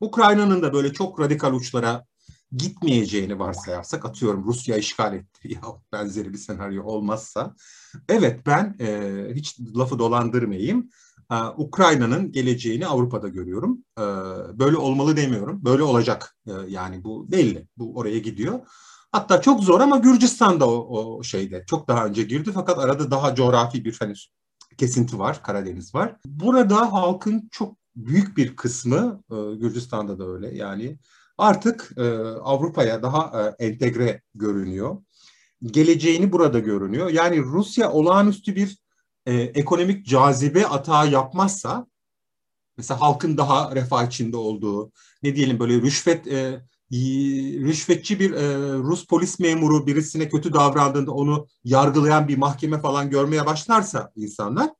[0.00, 2.04] Ukrayna'nın da böyle çok radikal uçlara
[2.52, 5.60] gitmeyeceğini varsayarsak atıyorum Rusya işgal etti ya
[5.92, 7.54] benzeri bir senaryo olmazsa
[8.08, 10.90] evet ben e, hiç lafı dolandırmayayım
[11.32, 13.84] e, Ukrayna'nın geleceğini Avrupa'da görüyorum.
[13.98, 14.02] E,
[14.58, 15.64] böyle olmalı demiyorum.
[15.64, 16.36] Böyle olacak.
[16.46, 17.68] E, yani bu belli.
[17.76, 18.60] Bu oraya gidiyor.
[19.12, 23.34] Hatta çok zor ama Gürcistan'da o, o şeyde çok daha önce girdi fakat arada daha
[23.34, 24.32] coğrafi bir henüz
[24.78, 25.42] kesinti var.
[25.42, 26.16] Karadeniz var.
[26.26, 30.98] Burada halkın çok büyük bir kısmı e, Gürcistan'da da öyle yani
[31.38, 32.02] artık e,
[32.42, 34.96] Avrupa'ya daha e, entegre görünüyor.
[35.62, 37.10] Geleceğini burada görünüyor.
[37.10, 38.78] Yani Rusya olağanüstü bir
[39.26, 41.86] e, ekonomik cazibe atağı yapmazsa,
[42.76, 46.62] mesela halkın daha refah içinde olduğu, ne diyelim böyle rüşvet e,
[47.62, 53.46] rüşvetçi bir e, Rus polis memuru birisine kötü davrandığında onu yargılayan bir mahkeme falan görmeye
[53.46, 54.70] başlarsa insanlar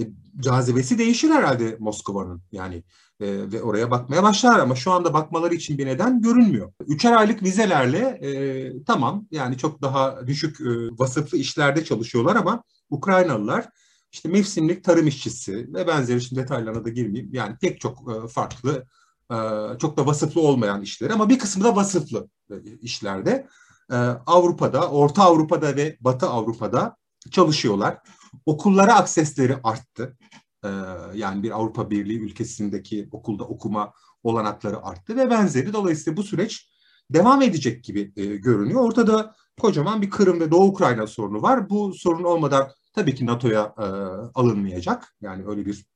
[0.00, 0.02] e,
[0.40, 2.42] cazibesi değişir herhalde Moskova'nın.
[2.52, 2.84] Yani
[3.22, 6.72] e, ve oraya bakmaya başlar ama şu anda bakmaları için bir neden görünmüyor.
[6.86, 10.64] Üçer aylık vizelerle e, tamam yani çok daha düşük e,
[10.98, 13.68] vasıflı işlerde çalışıyorlar ama Ukraynalılar
[14.12, 17.34] işte mevsimlik tarım işçisi ve benzeri şimdi detaylarına da girmeyeyim.
[17.34, 18.84] Yani pek çok e, farklı
[19.30, 19.36] e,
[19.78, 23.46] çok da vasıflı olmayan işler ama bir kısmı da vasıflı e, işlerde.
[23.90, 26.96] E, Avrupa'da, Orta Avrupa'da ve Batı Avrupa'da
[27.30, 27.98] çalışıyorlar.
[28.46, 30.16] Okullara aksesleri arttı.
[30.64, 30.68] Ee,
[31.14, 35.72] yani bir Avrupa Birliği ülkesindeki okulda okuma olanakları arttı ve benzeri.
[35.72, 36.72] Dolayısıyla bu süreç
[37.10, 38.80] devam edecek gibi e, görünüyor.
[38.80, 41.70] Ortada kocaman bir Kırım ve Doğu Ukrayna sorunu var.
[41.70, 43.84] Bu sorun olmadan tabii ki NATO'ya e,
[44.34, 45.16] alınmayacak.
[45.20, 45.86] Yani öyle bir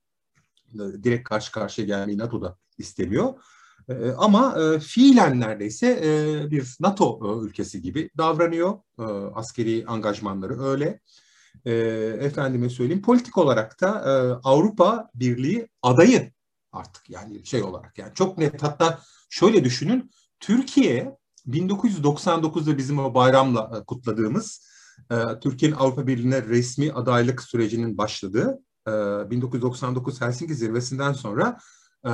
[0.74, 3.34] e, direkt karşı karşıya gelmeyi NATO da istemiyor.
[3.88, 8.78] E, ama e, fiilen neredeyse e, bir NATO e, ülkesi gibi davranıyor.
[8.98, 9.02] E,
[9.34, 10.86] askeri angajmanları öyle.
[10.86, 11.00] E,
[12.20, 14.12] efendime söyleyeyim politik olarak da e,
[14.44, 16.32] Avrupa Birliği adayı
[16.72, 18.98] artık yani şey olarak yani çok net hatta
[19.30, 21.16] şöyle düşünün Türkiye
[21.48, 24.66] 1999'da bizim o bayramla e, kutladığımız
[25.10, 28.90] e, Türkiye'nin Avrupa Birliği'ne resmi adaylık sürecinin başladığı e,
[29.30, 31.58] 1999 Helsinki zirvesinden sonra
[32.04, 32.10] e,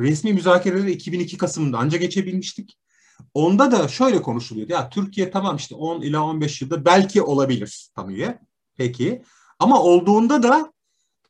[0.00, 2.78] resmi müzakereleri 2002 Kasım'da anca geçebilmiştik.
[3.34, 4.72] Onda da şöyle konuşuluyordu.
[4.72, 8.38] Ya Türkiye tamam işte 10 ila 15 yılda belki olabilir tam üye.
[8.76, 9.22] Peki.
[9.58, 10.72] Ama olduğunda da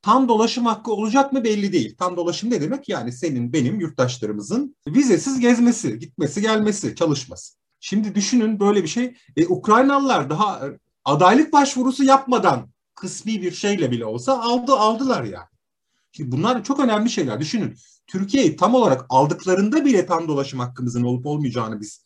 [0.02, 1.96] tam dolaşım hakkı olacak mı belli değil.
[1.98, 2.88] Tam dolaşım ne demek?
[2.88, 7.54] Yani senin, benim, yurttaşlarımızın vizesiz gezmesi, gitmesi, gelmesi, çalışması.
[7.80, 9.16] Şimdi düşünün böyle bir şey.
[9.37, 10.62] E, Ukraynalılar daha
[11.04, 15.48] adaylık başvurusu yapmadan kısmi bir şeyle bile olsa aldı aldılar yani.
[16.12, 17.40] Şimdi bunlar çok önemli şeyler.
[17.40, 17.76] Düşünün.
[18.07, 22.04] Türkiye'yi tam olarak aldıklarında bile tam dolaşım hakkımızın olup olmayacağını biz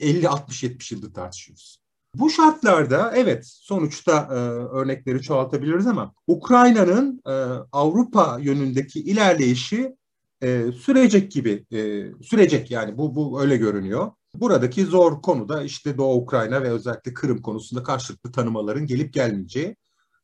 [0.00, 1.83] 50 60 70 yıldır tartışıyoruz.
[2.14, 4.34] Bu şartlarda evet sonuçta e,
[4.76, 7.32] örnekleri çoğaltabiliriz ama Ukrayna'nın e,
[7.72, 9.96] Avrupa yönündeki ilerleyişi
[10.42, 11.78] e, sürecek gibi e,
[12.22, 14.10] sürecek yani bu bu öyle görünüyor.
[14.34, 19.76] Buradaki zor konu da işte Doğu Ukrayna ve özellikle Kırım konusunda karşılıklı tanımaların gelip gelmeyeceği.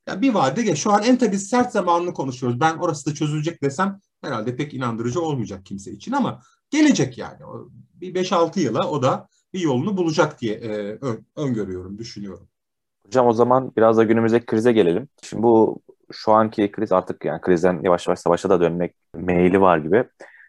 [0.06, 2.60] Yani bir vade şu an en tabii sert zamanını konuşuyoruz.
[2.60, 7.38] Ben orası da çözülecek desem herhalde pek inandırıcı olmayacak kimse için ama gelecek yani.
[7.94, 12.48] Bir 5-6 yıla o da bir yolunu bulacak diye e, ön, öngörüyorum, düşünüyorum.
[13.06, 15.08] Hocam o zaman biraz da günümüzdeki krize gelelim.
[15.22, 15.80] Şimdi bu
[16.12, 20.04] şu anki kriz artık yani krizden yavaş yavaş savaşa da dönmek meyili var gibi.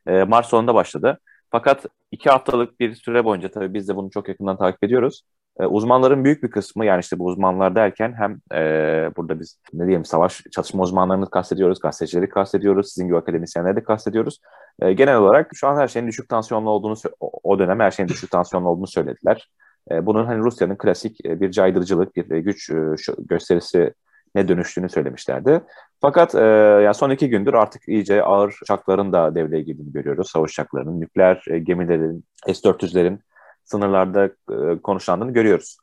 [0.07, 1.19] E, Mart sonunda başladı.
[1.51, 5.21] Fakat iki haftalık bir süre boyunca tabii biz de bunu çok yakından takip ediyoruz.
[5.59, 9.83] E, uzmanların büyük bir kısmı yani işte bu uzmanlar derken hem e, burada biz ne
[9.85, 14.39] diyeyim savaş çatışma uzmanlarını kastediyoruz, gazetecileri kastediyoruz, sizin gibi akademisyenleri de kastediyoruz.
[14.81, 18.31] E, genel olarak şu an her şeyin düşük tansiyonlu olduğunu o dönem her şeyin düşük
[18.31, 19.49] tansiyonlu olduğunu söylediler.
[19.91, 22.71] E, bunun hani Rusya'nın klasik e, bir caydırıcılık, bir e, güç
[23.19, 23.93] gösterisi
[24.35, 25.61] ne dönüştüğünü söylemişlerdi.
[26.01, 26.39] Fakat e,
[26.83, 30.29] yani son iki gündür artık iyice ağır uçakların da devreye girdiğini görüyoruz.
[30.29, 33.19] Savaş uçaklarının, nükleer gemilerin, S-400'lerin
[33.65, 35.77] sınırlarda e, konuşlandığını görüyoruz.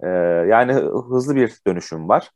[0.00, 0.08] E,
[0.48, 0.72] yani
[1.10, 2.30] hızlı bir dönüşüm var.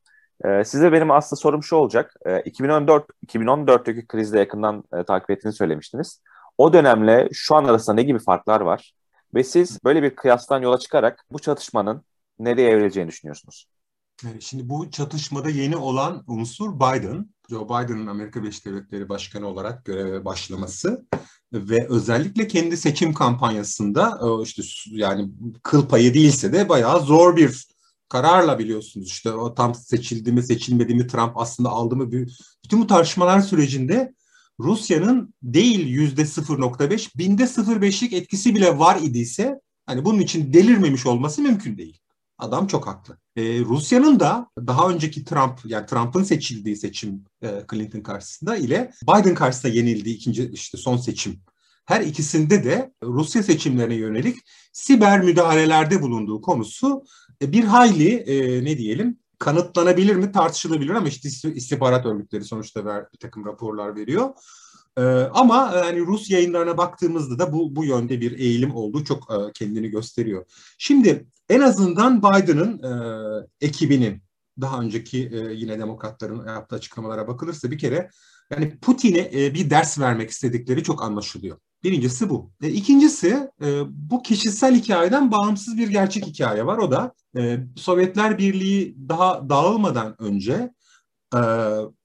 [0.45, 2.15] E, size benim aslında sorum şu olacak.
[2.27, 6.23] E, 2014 2014'teki krizde yakından e, takip ettiğini söylemiştiniz.
[6.59, 8.93] O dönemle şu an arasında ne gibi farklar var?
[9.35, 12.03] Ve siz böyle bir kıyastan yola çıkarak bu çatışmanın
[12.39, 13.67] nereye evrileceğini düşünüyorsunuz?
[14.41, 17.29] Şimdi bu çatışmada yeni olan unsur Biden.
[17.51, 21.07] Joe Biden'ın Amerika Birleşik Devletleri Başkanı olarak göreve başlaması
[21.53, 25.31] ve özellikle kendi seçim kampanyasında e, işte yani
[25.63, 27.67] kıl payı değilse de bayağı zor bir
[28.09, 32.13] kararla biliyorsunuz işte o tam seçildi mi seçilmedi mi Trump aslında aldı mı
[32.65, 34.15] bütün bu tartışmalar sürecinde
[34.61, 41.43] Rusya'nın değil yüzde 0.5 binde 0.5'lik etkisi bile var idiyse hani bunun için delirmemiş olması
[41.43, 42.01] mümkün değil.
[42.39, 43.19] Adam çok haklı.
[43.37, 49.35] Ee, Rusya'nın da daha önceki Trump yani Trump'ın seçildiği seçim e, Clinton karşısında ile Biden
[49.35, 51.41] karşısında yenildiği ikinci işte son seçim
[51.87, 54.37] her ikisinde de Rusya seçimlerine yönelik
[54.73, 57.05] siber müdahalelerde bulunduğu konusu
[57.43, 63.05] e, bir hayli e, ne diyelim kanıtlanabilir mi tartışılabilir ama işte istihbarat örgütleri sonuçta ver,
[63.13, 64.31] bir takım raporlar veriyor.
[64.99, 65.03] Ee,
[65.35, 69.89] ama yani Rus yayınlarına baktığımızda da bu bu yönde bir eğilim olduğu çok e, kendini
[69.89, 70.45] gösteriyor.
[70.79, 74.23] Şimdi en azından Biden'ın e, ekibinin
[74.61, 78.11] daha önceki e, yine demokratların yaptığı açıklamalara bakılırsa bir kere
[78.51, 81.57] yani Putin'e e, bir ders vermek istedikleri çok anlaşılıyor.
[81.85, 82.51] Birincisi bu.
[82.63, 86.79] E, ikincisi e, bu kişisel hikayeden bağımsız bir gerçek hikaye var.
[86.79, 90.73] O da e, Sovyetler Birliği daha dağılmadan önce
[91.35, 91.41] e,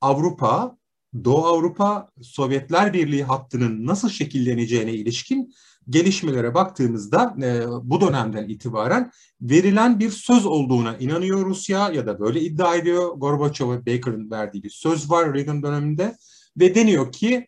[0.01, 0.77] Avrupa,
[1.23, 5.53] Doğu Avrupa Sovyetler Birliği hattının nasıl şekilleneceğine ilişkin
[5.89, 12.41] gelişmelere baktığımızda e, bu dönemden itibaren verilen bir söz olduğuna inanıyor Rusya ya da böyle
[12.41, 13.13] iddia ediyor.
[13.17, 16.17] Gorbaçov ve Baker'ın verdiği bir söz var Reagan döneminde
[16.57, 17.47] ve deniyor ki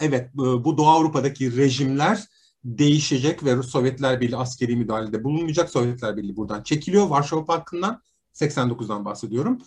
[0.00, 2.24] evet bu Doğu Avrupa'daki rejimler
[2.64, 5.70] değişecek ve Sovyetler Birliği askeri müdahalede bulunmayacak.
[5.70, 8.02] Sovyetler Birliği buradan çekiliyor Varşova Paktı'ndan.
[8.34, 9.58] 89'dan bahsediyorum.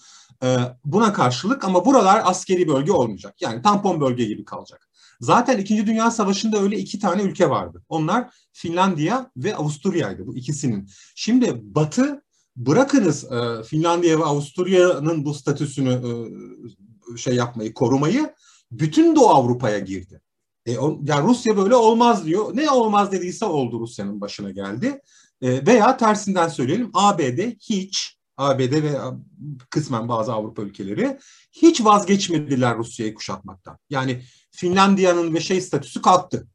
[0.43, 3.41] Ee, buna karşılık ama buralar askeri bölge olmayacak.
[3.41, 4.89] Yani tampon bölge gibi kalacak.
[5.21, 7.83] Zaten İkinci Dünya Savaşı'nda öyle iki tane ülke vardı.
[7.89, 10.89] Onlar Finlandiya ve Avusturya'ydı bu ikisinin.
[11.15, 12.23] Şimdi Batı
[12.55, 15.91] bırakınız e, Finlandiya ve Avusturya'nın bu statüsünü
[17.13, 18.33] e, şey yapmayı, korumayı
[18.71, 20.21] bütün Doğu Avrupa'ya girdi.
[20.65, 22.57] E, o, yani Rusya böyle olmaz diyor.
[22.57, 25.01] Ne olmaz dediyse oldu Rusya'nın başına geldi.
[25.41, 28.99] E, veya tersinden söyleyelim ABD hiç ABD ve
[29.69, 31.19] kısmen bazı Avrupa ülkeleri
[31.51, 33.77] hiç vazgeçmediler Rusya'yı kuşatmaktan.
[33.89, 36.47] Yani Finlandiya'nın ve şey statüsü kalktı.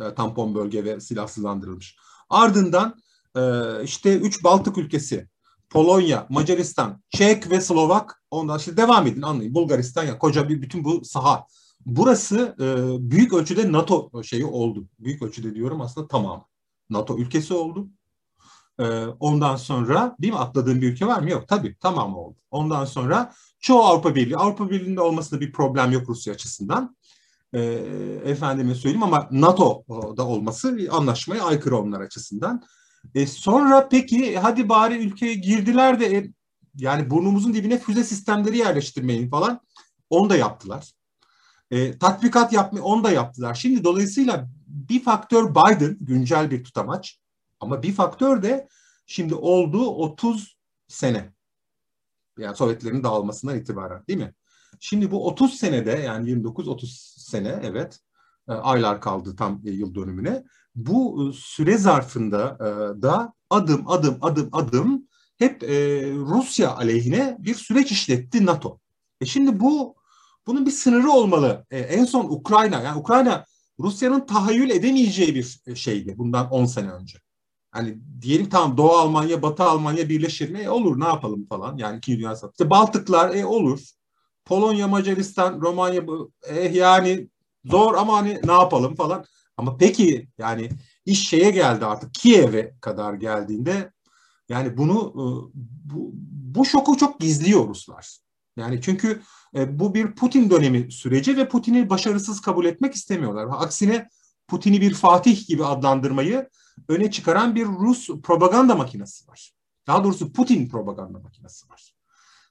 [0.00, 1.96] E, tampon bölge ve silahsızlandırılmış.
[2.30, 2.94] Ardından
[3.36, 3.40] e,
[3.84, 5.28] işte üç Baltık ülkesi
[5.70, 9.54] Polonya, Macaristan, Çek ve Slovak ondan işte devam edin anlayın.
[9.54, 11.46] Bulgaristan ya koca bir bütün bu saha.
[11.86, 12.64] Burası e,
[13.10, 14.88] büyük ölçüde NATO şeyi oldu.
[14.98, 16.46] Büyük ölçüde diyorum aslında tamam.
[16.90, 17.88] NATO ülkesi oldu.
[18.80, 21.30] E, ondan sonra değil mi atladığım bir ülke var mı?
[21.30, 22.36] Yok tabii tamam oldu.
[22.50, 24.36] Ondan sonra çoğu Avrupa Birliği.
[24.36, 26.96] Avrupa Birliği'nde olmasında bir problem yok Rusya açısından.
[27.52, 27.62] E,
[28.24, 32.62] efendime söyleyeyim ama NATO'da olması anlaşmaya aykırı onlar açısından.
[33.14, 36.30] E, sonra peki hadi bari ülkeye girdiler de e,
[36.76, 39.60] yani burnumuzun dibine füze sistemleri yerleştirmeyin falan.
[40.10, 40.92] Onu da yaptılar.
[41.70, 43.54] E, tatbikat yapma onu da yaptılar.
[43.54, 47.18] Şimdi dolayısıyla bir faktör Biden güncel bir tutamaç
[47.60, 48.68] ama bir faktör de
[49.06, 51.32] şimdi olduğu 30 sene.
[52.38, 54.34] Yani Sovyetlerin dağılmasından itibaren değil mi?
[54.80, 58.00] Şimdi bu 30 senede yani 29-30 sene evet
[58.48, 60.44] e, aylar kaldı tam e, yıl dönümüne.
[60.74, 62.58] Bu e, süre zarfında
[63.02, 65.62] da adım adım adım adım hep
[66.12, 68.80] Rusya aleyhine bir süreç işletti NATO.
[69.20, 69.96] E şimdi bu
[70.46, 71.66] bunun bir sınırı olmalı.
[71.70, 73.44] En son Ukrayna yani Ukrayna
[73.80, 77.18] Rusya'nın tahayyül edemeyeceği bir şeydi bundan 10 sene önce.
[77.74, 80.58] Hani diyelim tamam Doğu Almanya, Batı Almanya birleşir mi?
[80.58, 81.76] E, olur ne yapalım falan.
[81.76, 82.52] Yani İkinci Dünya Savaşı.
[82.52, 83.80] İşte Baltıklar e, olur.
[84.44, 86.02] Polonya, Macaristan, Romanya
[86.48, 87.28] eh yani
[87.64, 89.24] zor ama hani ne yapalım falan.
[89.56, 90.68] Ama peki yani
[91.06, 93.92] iş şeye geldi artık Kiev'e kadar geldiğinde
[94.48, 95.24] yani bunu e,
[95.84, 96.10] bu,
[96.56, 98.18] bu şoku çok gizliyor Ruslar.
[98.56, 99.22] Yani çünkü
[99.56, 103.48] e, bu bir Putin dönemi süreci ve Putin'i başarısız kabul etmek istemiyorlar.
[103.50, 104.08] Aksine
[104.48, 106.48] Putin'i bir Fatih gibi adlandırmayı
[106.88, 109.52] öne çıkaran bir Rus propaganda makinesi var.
[109.86, 111.94] Daha doğrusu Putin propaganda makinesi var.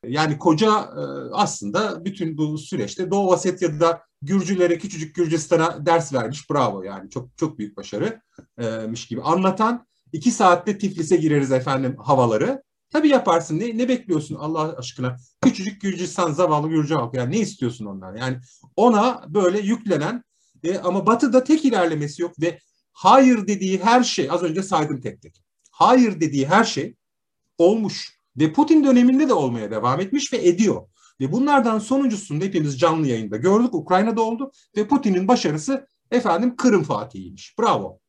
[0.06, 1.02] Yani koca e,
[1.32, 6.50] aslında bütün bu süreçte Doğu Osetya'da Gürcülere, küçücük Gürcistan'a ders vermiş.
[6.50, 12.64] Bravo yani çok çok büyük başarımış gibi anlatan iki saatte Tiflis'e gireriz efendim havaları.
[12.90, 13.60] Tabii yaparsın.
[13.60, 15.18] Ne, ne bekliyorsun Allah aşkına?
[15.42, 17.18] Küçücük Gürcistan zavallı Gürcü halkı.
[17.18, 18.16] Yani ne istiyorsun ondan?
[18.16, 18.38] Yani
[18.76, 20.24] ona böyle yüklenen
[20.64, 22.60] e, ama Batı'da tek ilerlemesi yok ve
[22.94, 25.44] hayır dediği her şey az önce saydım tek tek.
[25.72, 26.96] Hayır dediği her şey
[27.58, 28.20] olmuş.
[28.38, 30.88] Ve Putin döneminde de olmaya devam etmiş ve ediyor.
[31.20, 33.74] Ve bunlardan sonuncusunu hepimiz canlı yayında gördük.
[33.74, 37.60] Ukrayna'da oldu ve Putin'in başarısı efendim Kırım Fatihiymiş.
[37.60, 38.00] Bravo.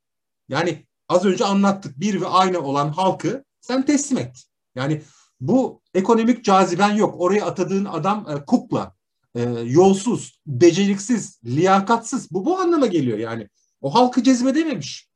[0.49, 4.45] Yani az önce anlattık bir ve aynı olan halkı sen teslim et.
[4.74, 5.03] Yani
[5.41, 7.14] bu ekonomik caziben yok.
[7.18, 8.95] Oraya atadığın adam e, kukla,
[9.35, 12.30] e, yolsuz, beceriksiz, liyakatsız.
[12.30, 13.49] Bu bu anlama geliyor yani.
[13.85, 15.09] O halkı cezbedememiş.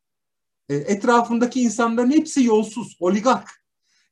[0.69, 3.51] E, etrafındaki insanların hepsi yolsuz, oligark.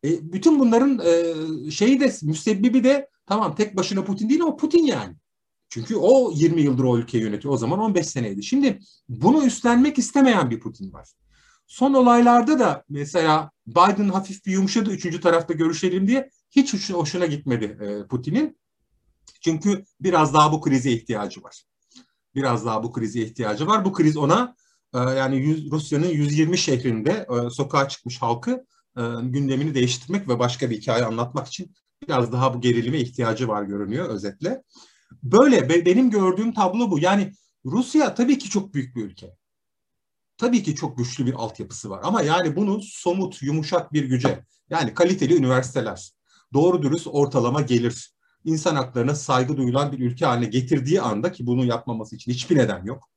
[0.04, 4.82] E, bütün bunların e, şeyi de müsebbibi de tamam tek başına Putin değil ama Putin
[4.86, 5.14] yani.
[5.68, 7.54] Çünkü o 20 yıldır o ülkeyi yönetiyor.
[7.54, 8.42] O zaman 15 seneydi.
[8.42, 8.78] Şimdi
[9.08, 11.08] bunu üstlenmek istemeyen bir Putin var.
[11.66, 17.64] Son olaylarda da mesela Biden hafif bir yumuşadı üçüncü tarafta görüşelim diye hiç hoşuna gitmedi
[17.64, 18.58] e, Putin'in.
[19.40, 21.64] Çünkü biraz daha bu krize ihtiyacı var.
[22.36, 23.84] Biraz daha bu krize ihtiyacı var.
[23.84, 24.56] Bu kriz ona
[24.94, 28.64] e, yani Rusya'nın 120 şehrinde e, sokağa çıkmış halkı
[28.96, 33.62] e, gündemini değiştirmek ve başka bir hikaye anlatmak için biraz daha bu gerilime ihtiyacı var
[33.62, 34.62] görünüyor özetle.
[35.22, 36.98] Böyle benim gördüğüm tablo bu.
[36.98, 37.32] Yani
[37.64, 39.36] Rusya tabii ki çok büyük bir ülke.
[40.38, 44.94] Tabii ki çok güçlü bir altyapısı var ama yani bunu somut, yumuşak bir güce, yani
[44.94, 46.12] kaliteli üniversiteler,
[46.52, 48.15] doğru dürüst ortalama gelir,
[48.46, 52.84] insan haklarına saygı duyulan bir ülke haline getirdiği anda ki bunu yapmaması için hiçbir neden
[52.84, 53.08] yok.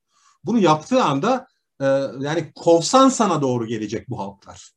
[0.43, 1.47] Bunu yaptığı anda
[1.81, 1.85] e,
[2.19, 4.71] yani kovsan sana doğru gelecek bu halklar.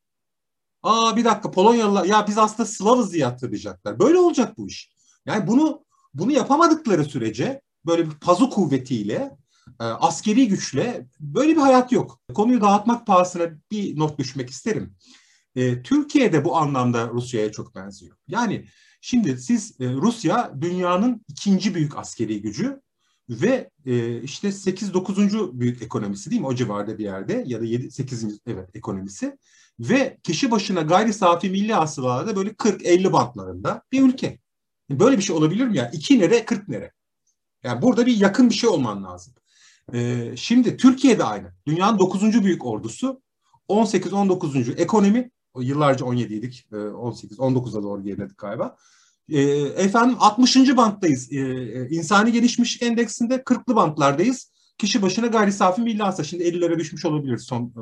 [0.83, 3.99] Aa bir dakika Polonyalılar ya biz aslında Slavız diye hatırlayacaklar.
[3.99, 4.93] Böyle olacak bu iş.
[5.27, 5.85] Yani bunu
[6.15, 9.37] bunu yapamadıkları sürece böyle bir pazu kuvvetiyle
[9.81, 12.21] e, askeri güçle böyle bir hayat yok.
[12.35, 14.97] Konuyu dağıtmak pahasına bir not düşmek isterim.
[15.57, 18.17] E, Türkiye'de bu anlamda Rusya'ya çok benziyor.
[18.29, 18.67] Yani
[19.03, 22.81] şimdi siz e, Rusya dünyanın ikinci büyük askeri gücü
[23.31, 25.61] ve e, işte 8-9.
[25.61, 26.47] büyük ekonomisi değil mi?
[26.47, 28.39] O civarda bir yerde ya da 7-8.
[28.47, 29.39] evet ekonomisi
[29.81, 34.39] ve kişi başına gayri safi milli hasılalarda böyle 40-50 bantlarında bir ülke.
[34.91, 35.91] Böyle bir şey olabilir mi ya?
[35.91, 36.93] 2 nere 40 nere?
[37.63, 39.35] Yani burada bir yakın bir şey olman lazım.
[39.95, 41.53] Ee, şimdi Türkiye'de aynı.
[41.67, 42.45] Dünyanın 9.
[42.45, 43.23] büyük ordusu.
[43.69, 44.77] 18-19.
[44.77, 45.31] ekonomi.
[45.61, 46.67] Yıllarca 17'ydik.
[46.95, 48.77] 18, 19'a doğru geriledik galiba.
[49.29, 50.57] E, efendim 60.
[50.77, 51.33] banttayız.
[51.33, 54.53] E, e, insani gelişmişlik endeksinde 40'lı bantlardayız.
[54.79, 57.75] Kişi başına gayri safi milli hasıla şimdi 50'lere düşmüş olabilir son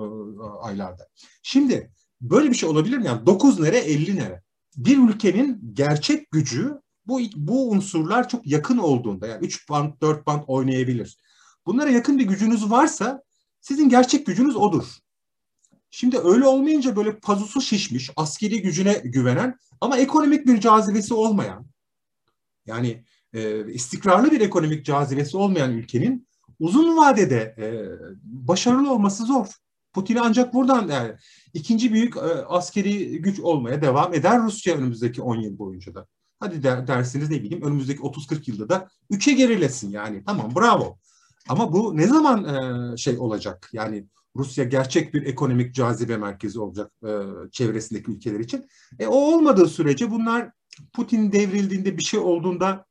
[0.63, 1.09] aylarda.
[1.43, 1.91] Şimdi
[2.21, 3.07] böyle bir şey olabilir mi?
[3.07, 4.43] Yani 9 nere 50 nere?
[4.77, 10.43] Bir ülkenin gerçek gücü bu, bu unsurlar çok yakın olduğunda yani 3 band 4 band
[10.47, 11.19] oynayabilir.
[11.67, 13.23] Bunlara yakın bir gücünüz varsa
[13.61, 14.85] sizin gerçek gücünüz odur.
[15.91, 21.67] Şimdi öyle olmayınca böyle pazusu şişmiş, askeri gücüne güvenen ama ekonomik bir cazibesi olmayan,
[22.67, 26.29] yani e, istikrarlı bir ekonomik cazibesi olmayan ülkenin
[26.59, 27.67] uzun vadede e,
[28.23, 29.47] başarılı olması zor.
[29.93, 31.13] Putin ancak buradan yani
[31.55, 36.07] ikinci büyük e, askeri güç olmaya devam eder Rusya önümüzdeki 10 yıl boyunca da.
[36.41, 40.25] Hadi der, dersiniz ne bileyim önümüzdeki 30-40 yılda da 3'e gerilesin yani.
[40.27, 40.99] Tamam bravo.
[41.49, 43.71] Ama bu ne zaman e, şey olacak?
[43.73, 44.07] Yani
[44.37, 47.11] Rusya gerçek bir ekonomik cazibe merkezi olacak e,
[47.53, 48.67] çevresindeki ülkeler için.
[48.99, 50.51] E, o olmadığı sürece bunlar
[50.93, 52.87] Putin devrildiğinde bir şey olduğunda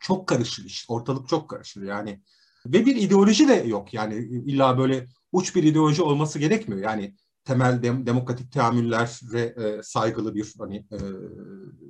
[0.00, 0.92] çok karışır işte.
[0.92, 2.20] Ortalık çok karışır yani.
[2.66, 3.94] Ve bir ideoloji de yok.
[3.94, 6.82] Yani illa böyle uç bir ideoloji olması gerekmiyor.
[6.82, 7.14] Yani
[7.44, 10.98] temel dem, demokratik teamüllere e, saygılı bir hani e,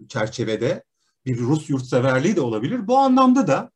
[0.08, 0.84] çerçevede
[1.26, 2.86] bir Rus yurtseverliği de olabilir.
[2.86, 3.70] Bu anlamda da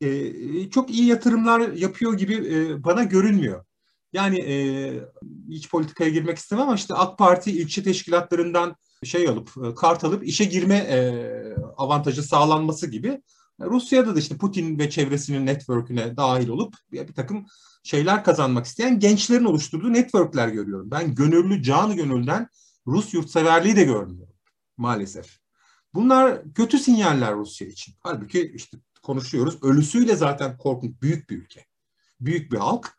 [0.00, 3.64] e, çok iyi yatırımlar yapıyor gibi e, bana görünmüyor.
[4.12, 4.54] Yani e,
[5.50, 10.26] hiç politikaya girmek istemem ama işte AK Parti ilçe teşkilatlarından şey alıp, e, kart alıp
[10.26, 10.98] işe girme e,
[11.76, 13.22] avantajı sağlanması gibi
[13.60, 17.46] Rusya'da da işte Putin ve çevresinin network'üne dahil olup bir, bir takım
[17.82, 20.90] şeyler kazanmak isteyen gençlerin oluşturduğu network'ler görüyorum.
[20.90, 22.48] Ben gönüllü, canı gönülden
[22.86, 24.36] Rus yurtseverliği de görmüyorum
[24.76, 25.38] maalesef.
[25.94, 27.94] Bunlar kötü sinyaller Rusya için.
[28.00, 29.62] Halbuki işte konuşuyoruz.
[29.62, 31.66] Ölüsüyle zaten korkunç büyük bir ülke.
[32.20, 32.95] Büyük bir halk.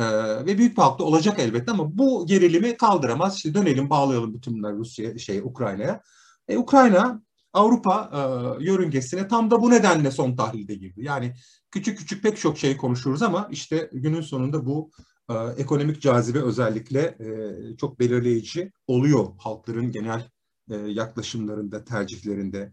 [0.00, 3.36] Ee, ve büyük bir halk da olacak elbette ama bu gerilimi kaldıramaz.
[3.36, 6.02] İşte dönelim bağlayalım bütün bunları Rusya şey Ukrayna'ya.
[6.48, 7.22] E, Ukrayna
[7.52, 8.20] Avrupa e,
[8.64, 11.00] yörüngesine tam da bu nedenle son tahlilde girdi.
[11.04, 11.34] Yani
[11.70, 14.90] küçük küçük pek çok şey konuşuyoruz ama işte günün sonunda bu
[15.30, 20.30] e, ekonomik cazibe özellikle e, çok belirleyici oluyor halkların genel
[20.70, 22.72] e, yaklaşımlarında, tercihlerinde.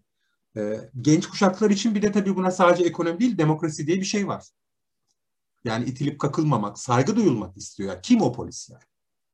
[0.58, 4.28] E, genç kuşaklar için bir de tabii buna sadece ekonomi değil, demokrasi diye bir şey
[4.28, 4.44] var.
[5.64, 7.90] Yani itilip kakılmamak, saygı duyulmak istiyor.
[7.90, 8.84] Yani kim o polis yani?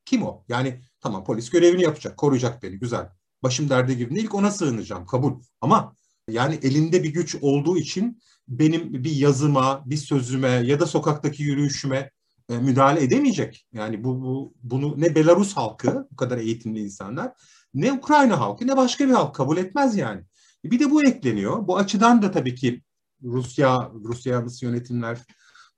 [0.06, 0.44] Kim o?
[0.48, 3.10] Yani tamam polis görevini yapacak, koruyacak beni, güzel.
[3.44, 5.42] Başım derde girdiğinde ilk ona sığınacağım, kabul.
[5.62, 5.96] Ama
[6.30, 12.12] yani elinde bir güç olduğu için benim bir yazıma, bir sözüme ya da sokaktaki yürüyüşüme
[12.50, 13.68] e, müdahale edemeyecek.
[13.74, 17.32] Yani bu, bu bunu ne Belarus halkı, bu kadar eğitimli insanlar,
[17.74, 20.22] ne Ukrayna halkı, ne başka bir halk kabul etmez yani.
[20.66, 21.68] Bir de bu ekleniyor.
[21.68, 22.82] Bu açıdan da tabii ki
[23.24, 25.20] Rusya, Rusya yanlısı yönetimler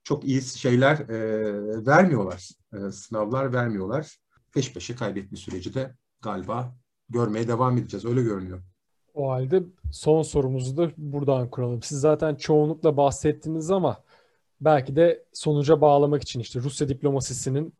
[0.06, 2.50] çok iyi şeyler e, vermiyorlar.
[2.72, 4.16] E, sınavlar vermiyorlar.
[4.54, 6.74] Peş peşe kaybetme süreci de galiba
[7.08, 8.04] görmeye devam edeceğiz.
[8.04, 8.62] Öyle görünüyor.
[9.14, 11.82] O halde son sorumuzu da buradan kuralım.
[11.82, 13.96] Siz zaten çoğunlukla bahsettiniz ama
[14.60, 17.72] belki de sonuca bağlamak için işte Rusya diplomasisinin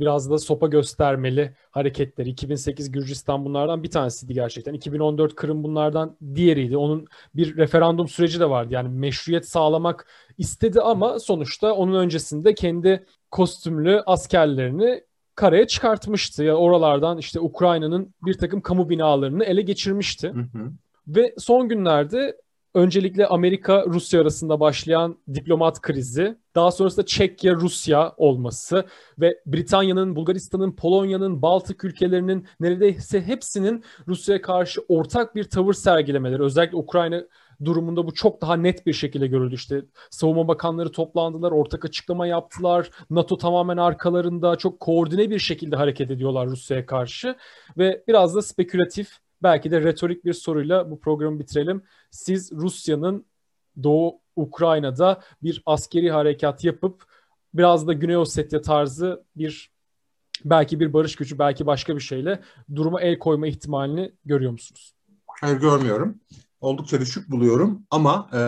[0.00, 2.28] biraz da sopa göstermeli hareketleri.
[2.28, 4.74] 2008 Gürcistan bunlardan bir tanesiydi gerçekten.
[4.74, 6.76] 2014 Kırım bunlardan diğeriydi.
[6.76, 8.74] Onun bir referandum süreci de vardı.
[8.74, 10.06] Yani meşruiyet sağlamak
[10.38, 16.42] istedi ama sonuçta onun öncesinde kendi kostümlü askerlerini karaya çıkartmıştı.
[16.42, 20.28] Ya yani oralardan işte Ukrayna'nın bir takım kamu binalarını ele geçirmişti.
[20.28, 20.72] Hı hı.
[21.08, 22.36] Ve son günlerde
[22.76, 28.84] öncelikle Amerika-Rusya arasında başlayan diplomat krizi, daha sonrasında Çekya-Rusya olması
[29.20, 36.76] ve Britanya'nın, Bulgaristan'ın, Polonya'nın, Baltık ülkelerinin neredeyse hepsinin Rusya'ya karşı ortak bir tavır sergilemeleri, özellikle
[36.76, 37.22] Ukrayna
[37.64, 39.54] durumunda bu çok daha net bir şekilde görüldü.
[39.54, 42.90] İşte savunma bakanları toplandılar, ortak açıklama yaptılar.
[43.10, 47.36] NATO tamamen arkalarında çok koordine bir şekilde hareket ediyorlar Rusya'ya karşı
[47.78, 51.82] ve biraz da spekülatif belki de retorik bir soruyla bu programı bitirelim.
[52.10, 53.26] Siz Rusya'nın
[53.82, 57.04] Doğu Ukrayna'da bir askeri harekat yapıp
[57.54, 59.70] biraz da Güney Ossetya tarzı bir
[60.44, 62.40] belki bir barış gücü belki başka bir şeyle
[62.74, 64.94] duruma el koyma ihtimalini görüyor musunuz?
[65.26, 66.20] Hayır görmüyorum.
[66.60, 68.40] Oldukça düşük buluyorum ama e,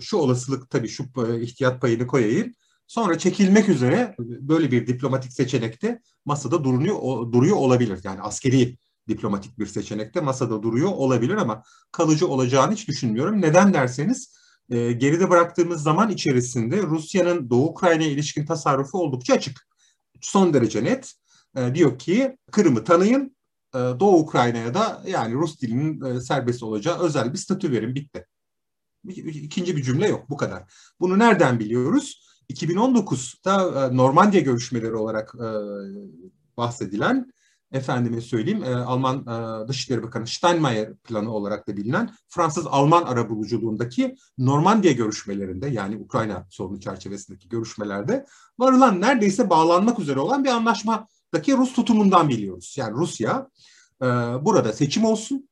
[0.00, 2.52] şu olasılık tabii şu e, ihtiyat payını koyayım.
[2.86, 6.96] Sonra çekilmek üzere böyle bir diplomatik seçenekte masada duruyor,
[7.32, 7.98] duruyor olabilir.
[8.04, 8.76] Yani askeri
[9.08, 13.40] diplomatik bir seçenekte masada duruyor olabilir ama kalıcı olacağını hiç düşünmüyorum.
[13.40, 14.34] Neden derseniz
[14.70, 19.68] e, geride bıraktığımız zaman içerisinde Rusya'nın Doğu Ukrayna'ya ilişkin tasarrufu oldukça açık.
[20.20, 21.14] Son derece net.
[21.56, 23.36] E, diyor ki Kırım'ı tanıyın,
[23.74, 28.26] e, Doğu Ukrayna'ya da yani Rus dilinin e, serbest olacağı özel bir statü verin, bitti.
[29.04, 30.72] İkinci bir cümle yok, bu kadar.
[31.00, 32.28] Bunu nereden biliyoruz?
[32.50, 35.48] 2019'da e, Normandiya görüşmeleri olarak e,
[36.56, 37.32] bahsedilen
[37.72, 44.92] efendime söyleyeyim e, Alman e, Dışişleri Bakanı Steinmeier planı olarak da bilinen Fransız-Alman arabuluculuğundaki Normandiya
[44.92, 48.26] görüşmelerinde yani Ukrayna sorunu çerçevesindeki görüşmelerde
[48.58, 52.74] varılan neredeyse bağlanmak üzere olan bir anlaşmadaki Rus tutumundan biliyoruz.
[52.78, 53.48] Yani Rusya
[54.02, 54.06] e,
[54.44, 55.48] burada seçim olsun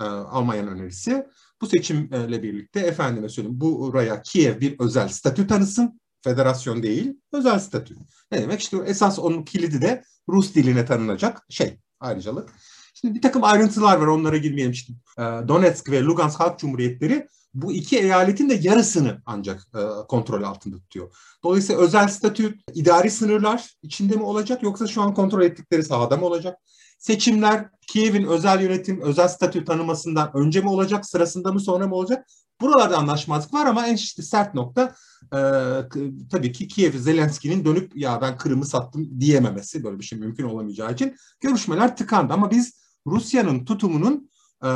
[0.00, 1.26] e, Almanya'nın önerisi.
[1.60, 6.00] Bu seçimle birlikte efendime söyleyeyim buraya Kiev bir özel statü tanısın.
[6.24, 7.94] Federasyon değil, özel statü.
[8.32, 8.60] Ne demek?
[8.60, 12.48] İşte esas onun kilidi de Rus diline tanınacak şey, ayrıcalık.
[12.94, 14.72] Şimdi bir takım ayrıntılar var, onlara girmeyelim.
[14.72, 20.76] İşte, Donetsk ve Lugansk Halk Cumhuriyetleri bu iki eyaletin de yarısını ancak e, kontrol altında
[20.76, 21.16] tutuyor.
[21.44, 26.26] Dolayısıyla özel statü, idari sınırlar içinde mi olacak yoksa şu an kontrol ettikleri sahada mı
[26.26, 26.58] olacak?
[26.98, 32.26] Seçimler Kiev'in özel yönetim, özel statü tanımasından önce mi olacak, sırasında mı sonra mı olacak?
[32.60, 35.40] Buralarda anlaşmazlık var ama en işte sert nokta e,
[36.30, 40.92] tabii ki Kiev Zelenski'nin dönüp ya ben Kırım'ı sattım diyememesi böyle bir şey mümkün olamayacağı
[40.92, 44.30] için görüşmeler tıkandı ama biz Rusya'nın tutumunun
[44.62, 44.68] e,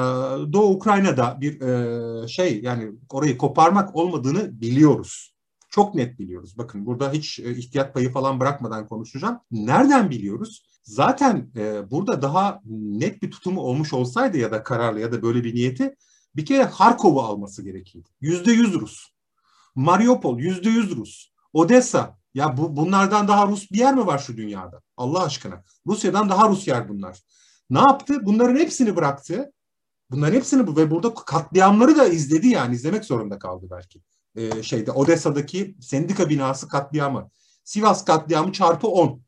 [0.53, 5.35] Doğu Ukrayna'da bir e, şey yani orayı koparmak olmadığını biliyoruz.
[5.70, 6.59] Çok net biliyoruz.
[6.59, 9.39] Bakın burada hiç e, ihtiyat payı falan bırakmadan konuşacağım.
[9.51, 10.72] Nereden biliyoruz?
[10.83, 15.45] Zaten e, burada daha net bir tutumu olmuş olsaydı ya da kararlı ya da böyle
[15.45, 15.97] bir niyeti
[16.37, 18.09] bir kere Harkov'u alması gerekirdi.
[18.20, 19.09] Yüzde yüz Rus.
[19.74, 21.28] Mariupol yüzde yüz Rus.
[21.53, 24.83] Odessa ya bu bunlardan daha Rus bir yer mi var şu dünyada?
[24.97, 25.64] Allah aşkına.
[25.87, 27.22] Rusya'dan daha Rus yer bunlar.
[27.70, 28.26] Ne yaptı?
[28.26, 29.53] Bunların hepsini bıraktı.
[30.11, 34.03] Bunların hepsini ve burada katliamları da izledi yani izlemek zorunda kaldı belki.
[34.37, 37.30] Ee, şeyde Odessa'daki sendika binası katliamı,
[37.64, 39.22] Sivas katliamı çarpı 10.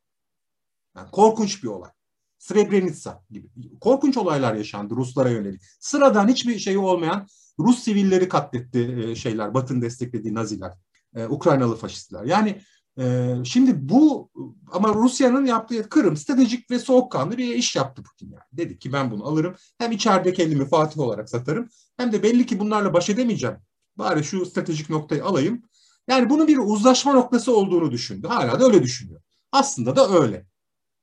[0.97, 1.91] Yani korkunç bir olay.
[2.39, 3.49] Srebrenica gibi.
[3.81, 5.63] Korkunç olaylar yaşandı Ruslara yönelik.
[5.81, 7.27] Sıradan hiçbir şey olmayan
[7.59, 10.73] Rus sivilleri katletti e, şeyler, Batı'nın desteklediği Naziler,
[11.17, 12.25] e, Ukraynalı faşistler.
[12.25, 12.61] Yani
[12.99, 14.31] e, şimdi bu
[14.73, 18.45] ama Rusya'nın yaptığı Kırım stratejik ve soğukkanlı bir iş yaptı Putin yani.
[18.53, 19.55] Dedi ki ben bunu alırım.
[19.79, 23.57] Hem içeride kendimi Fatih olarak satarım hem de belli ki bunlarla baş edemeyeceğim.
[23.97, 25.63] Bari şu stratejik noktayı alayım.
[26.09, 28.27] Yani bunun bir uzlaşma noktası olduğunu düşündü.
[28.27, 29.21] Hala da öyle düşünüyor.
[29.53, 30.47] Aslında da öyle.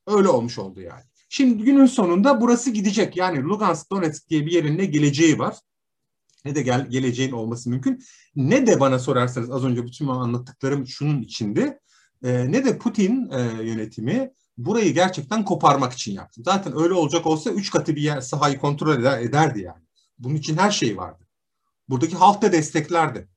[0.06, 1.02] Öyle olmuş oldu yani.
[1.28, 3.16] Şimdi günün sonunda burası gidecek.
[3.16, 5.56] Yani Lugansk, Donetsk diye bir yerin ne geleceği var
[6.44, 8.04] ne de gel, geleceğin olması mümkün.
[8.36, 11.80] Ne de bana sorarsanız az önce bütün anlattıklarım şunun içinde
[12.24, 16.42] e, ne de Putin e, yönetimi burayı gerçekten koparmak için yaptı.
[16.44, 19.82] Zaten öyle olacak olsa üç katı bir yer sahayı kontrol eder, ederdi yani.
[20.18, 21.24] Bunun için her şey vardı.
[21.88, 23.28] Buradaki halk da desteklerdi.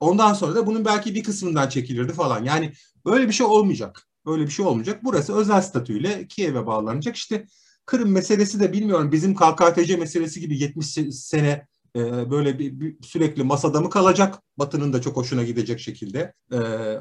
[0.00, 2.44] Ondan sonra da bunun belki bir kısmından çekilirdi falan.
[2.44, 2.72] Yani
[3.06, 4.09] öyle bir şey olmayacak.
[4.26, 5.00] Öyle bir şey olmayacak.
[5.04, 7.16] Burası özel statüyle Kiev'e bağlanacak.
[7.16, 7.46] İşte
[7.86, 11.66] Kırım meselesi de bilmiyorum bizim KKTC meselesi gibi 70 sene
[11.96, 14.42] e, böyle bir, bir sürekli masada mı kalacak?
[14.58, 16.32] Batı'nın da çok hoşuna gidecek şekilde.
[16.52, 16.56] E,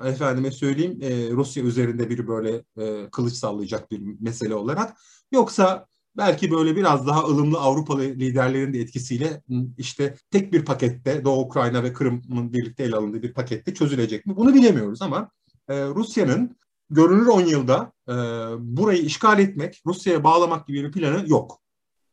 [0.09, 4.97] efendime söyleyeyim e, Rusya üzerinde bir böyle e, kılıç sallayacak bir mesele olarak.
[5.31, 5.85] Yoksa
[6.17, 9.41] belki böyle biraz daha ılımlı Avrupalı liderlerin de etkisiyle
[9.77, 14.35] işte tek bir pakette Doğu Ukrayna ve Kırım'ın birlikte ele alındığı bir pakette çözülecek mi?
[14.35, 15.29] Bunu bilemiyoruz ama
[15.67, 16.57] e, Rusya'nın
[16.89, 18.13] görünür 10 yılda e,
[18.59, 21.59] burayı işgal etmek, Rusya'ya bağlamak gibi bir planı yok.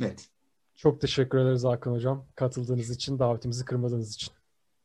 [0.01, 0.29] Net.
[0.77, 2.25] Çok teşekkür ederiz Hakan Hocam.
[2.35, 4.33] Katıldığınız için, davetimizi kırmadığınız için.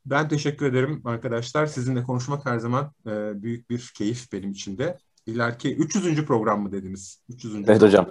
[0.06, 1.66] Ben teşekkür ederim arkadaşlar.
[1.66, 4.98] Sizinle konuşmak her zaman e, büyük bir keyif benim için de.
[5.26, 6.26] İleriki 300.
[6.26, 7.22] program mı dediniz?
[7.30, 7.56] 300.
[7.56, 7.88] Evet program.
[7.88, 8.08] hocam.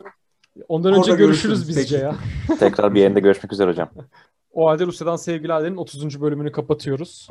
[0.69, 2.17] Ondan önce Orada görüşürüz bizce ya.
[2.59, 3.91] Tekrar bir yerinde görüşmek üzere hocam.
[4.53, 6.21] O halde Rusya'dan sevgilerlerin 30.
[6.21, 7.29] bölümünü kapatıyoruz.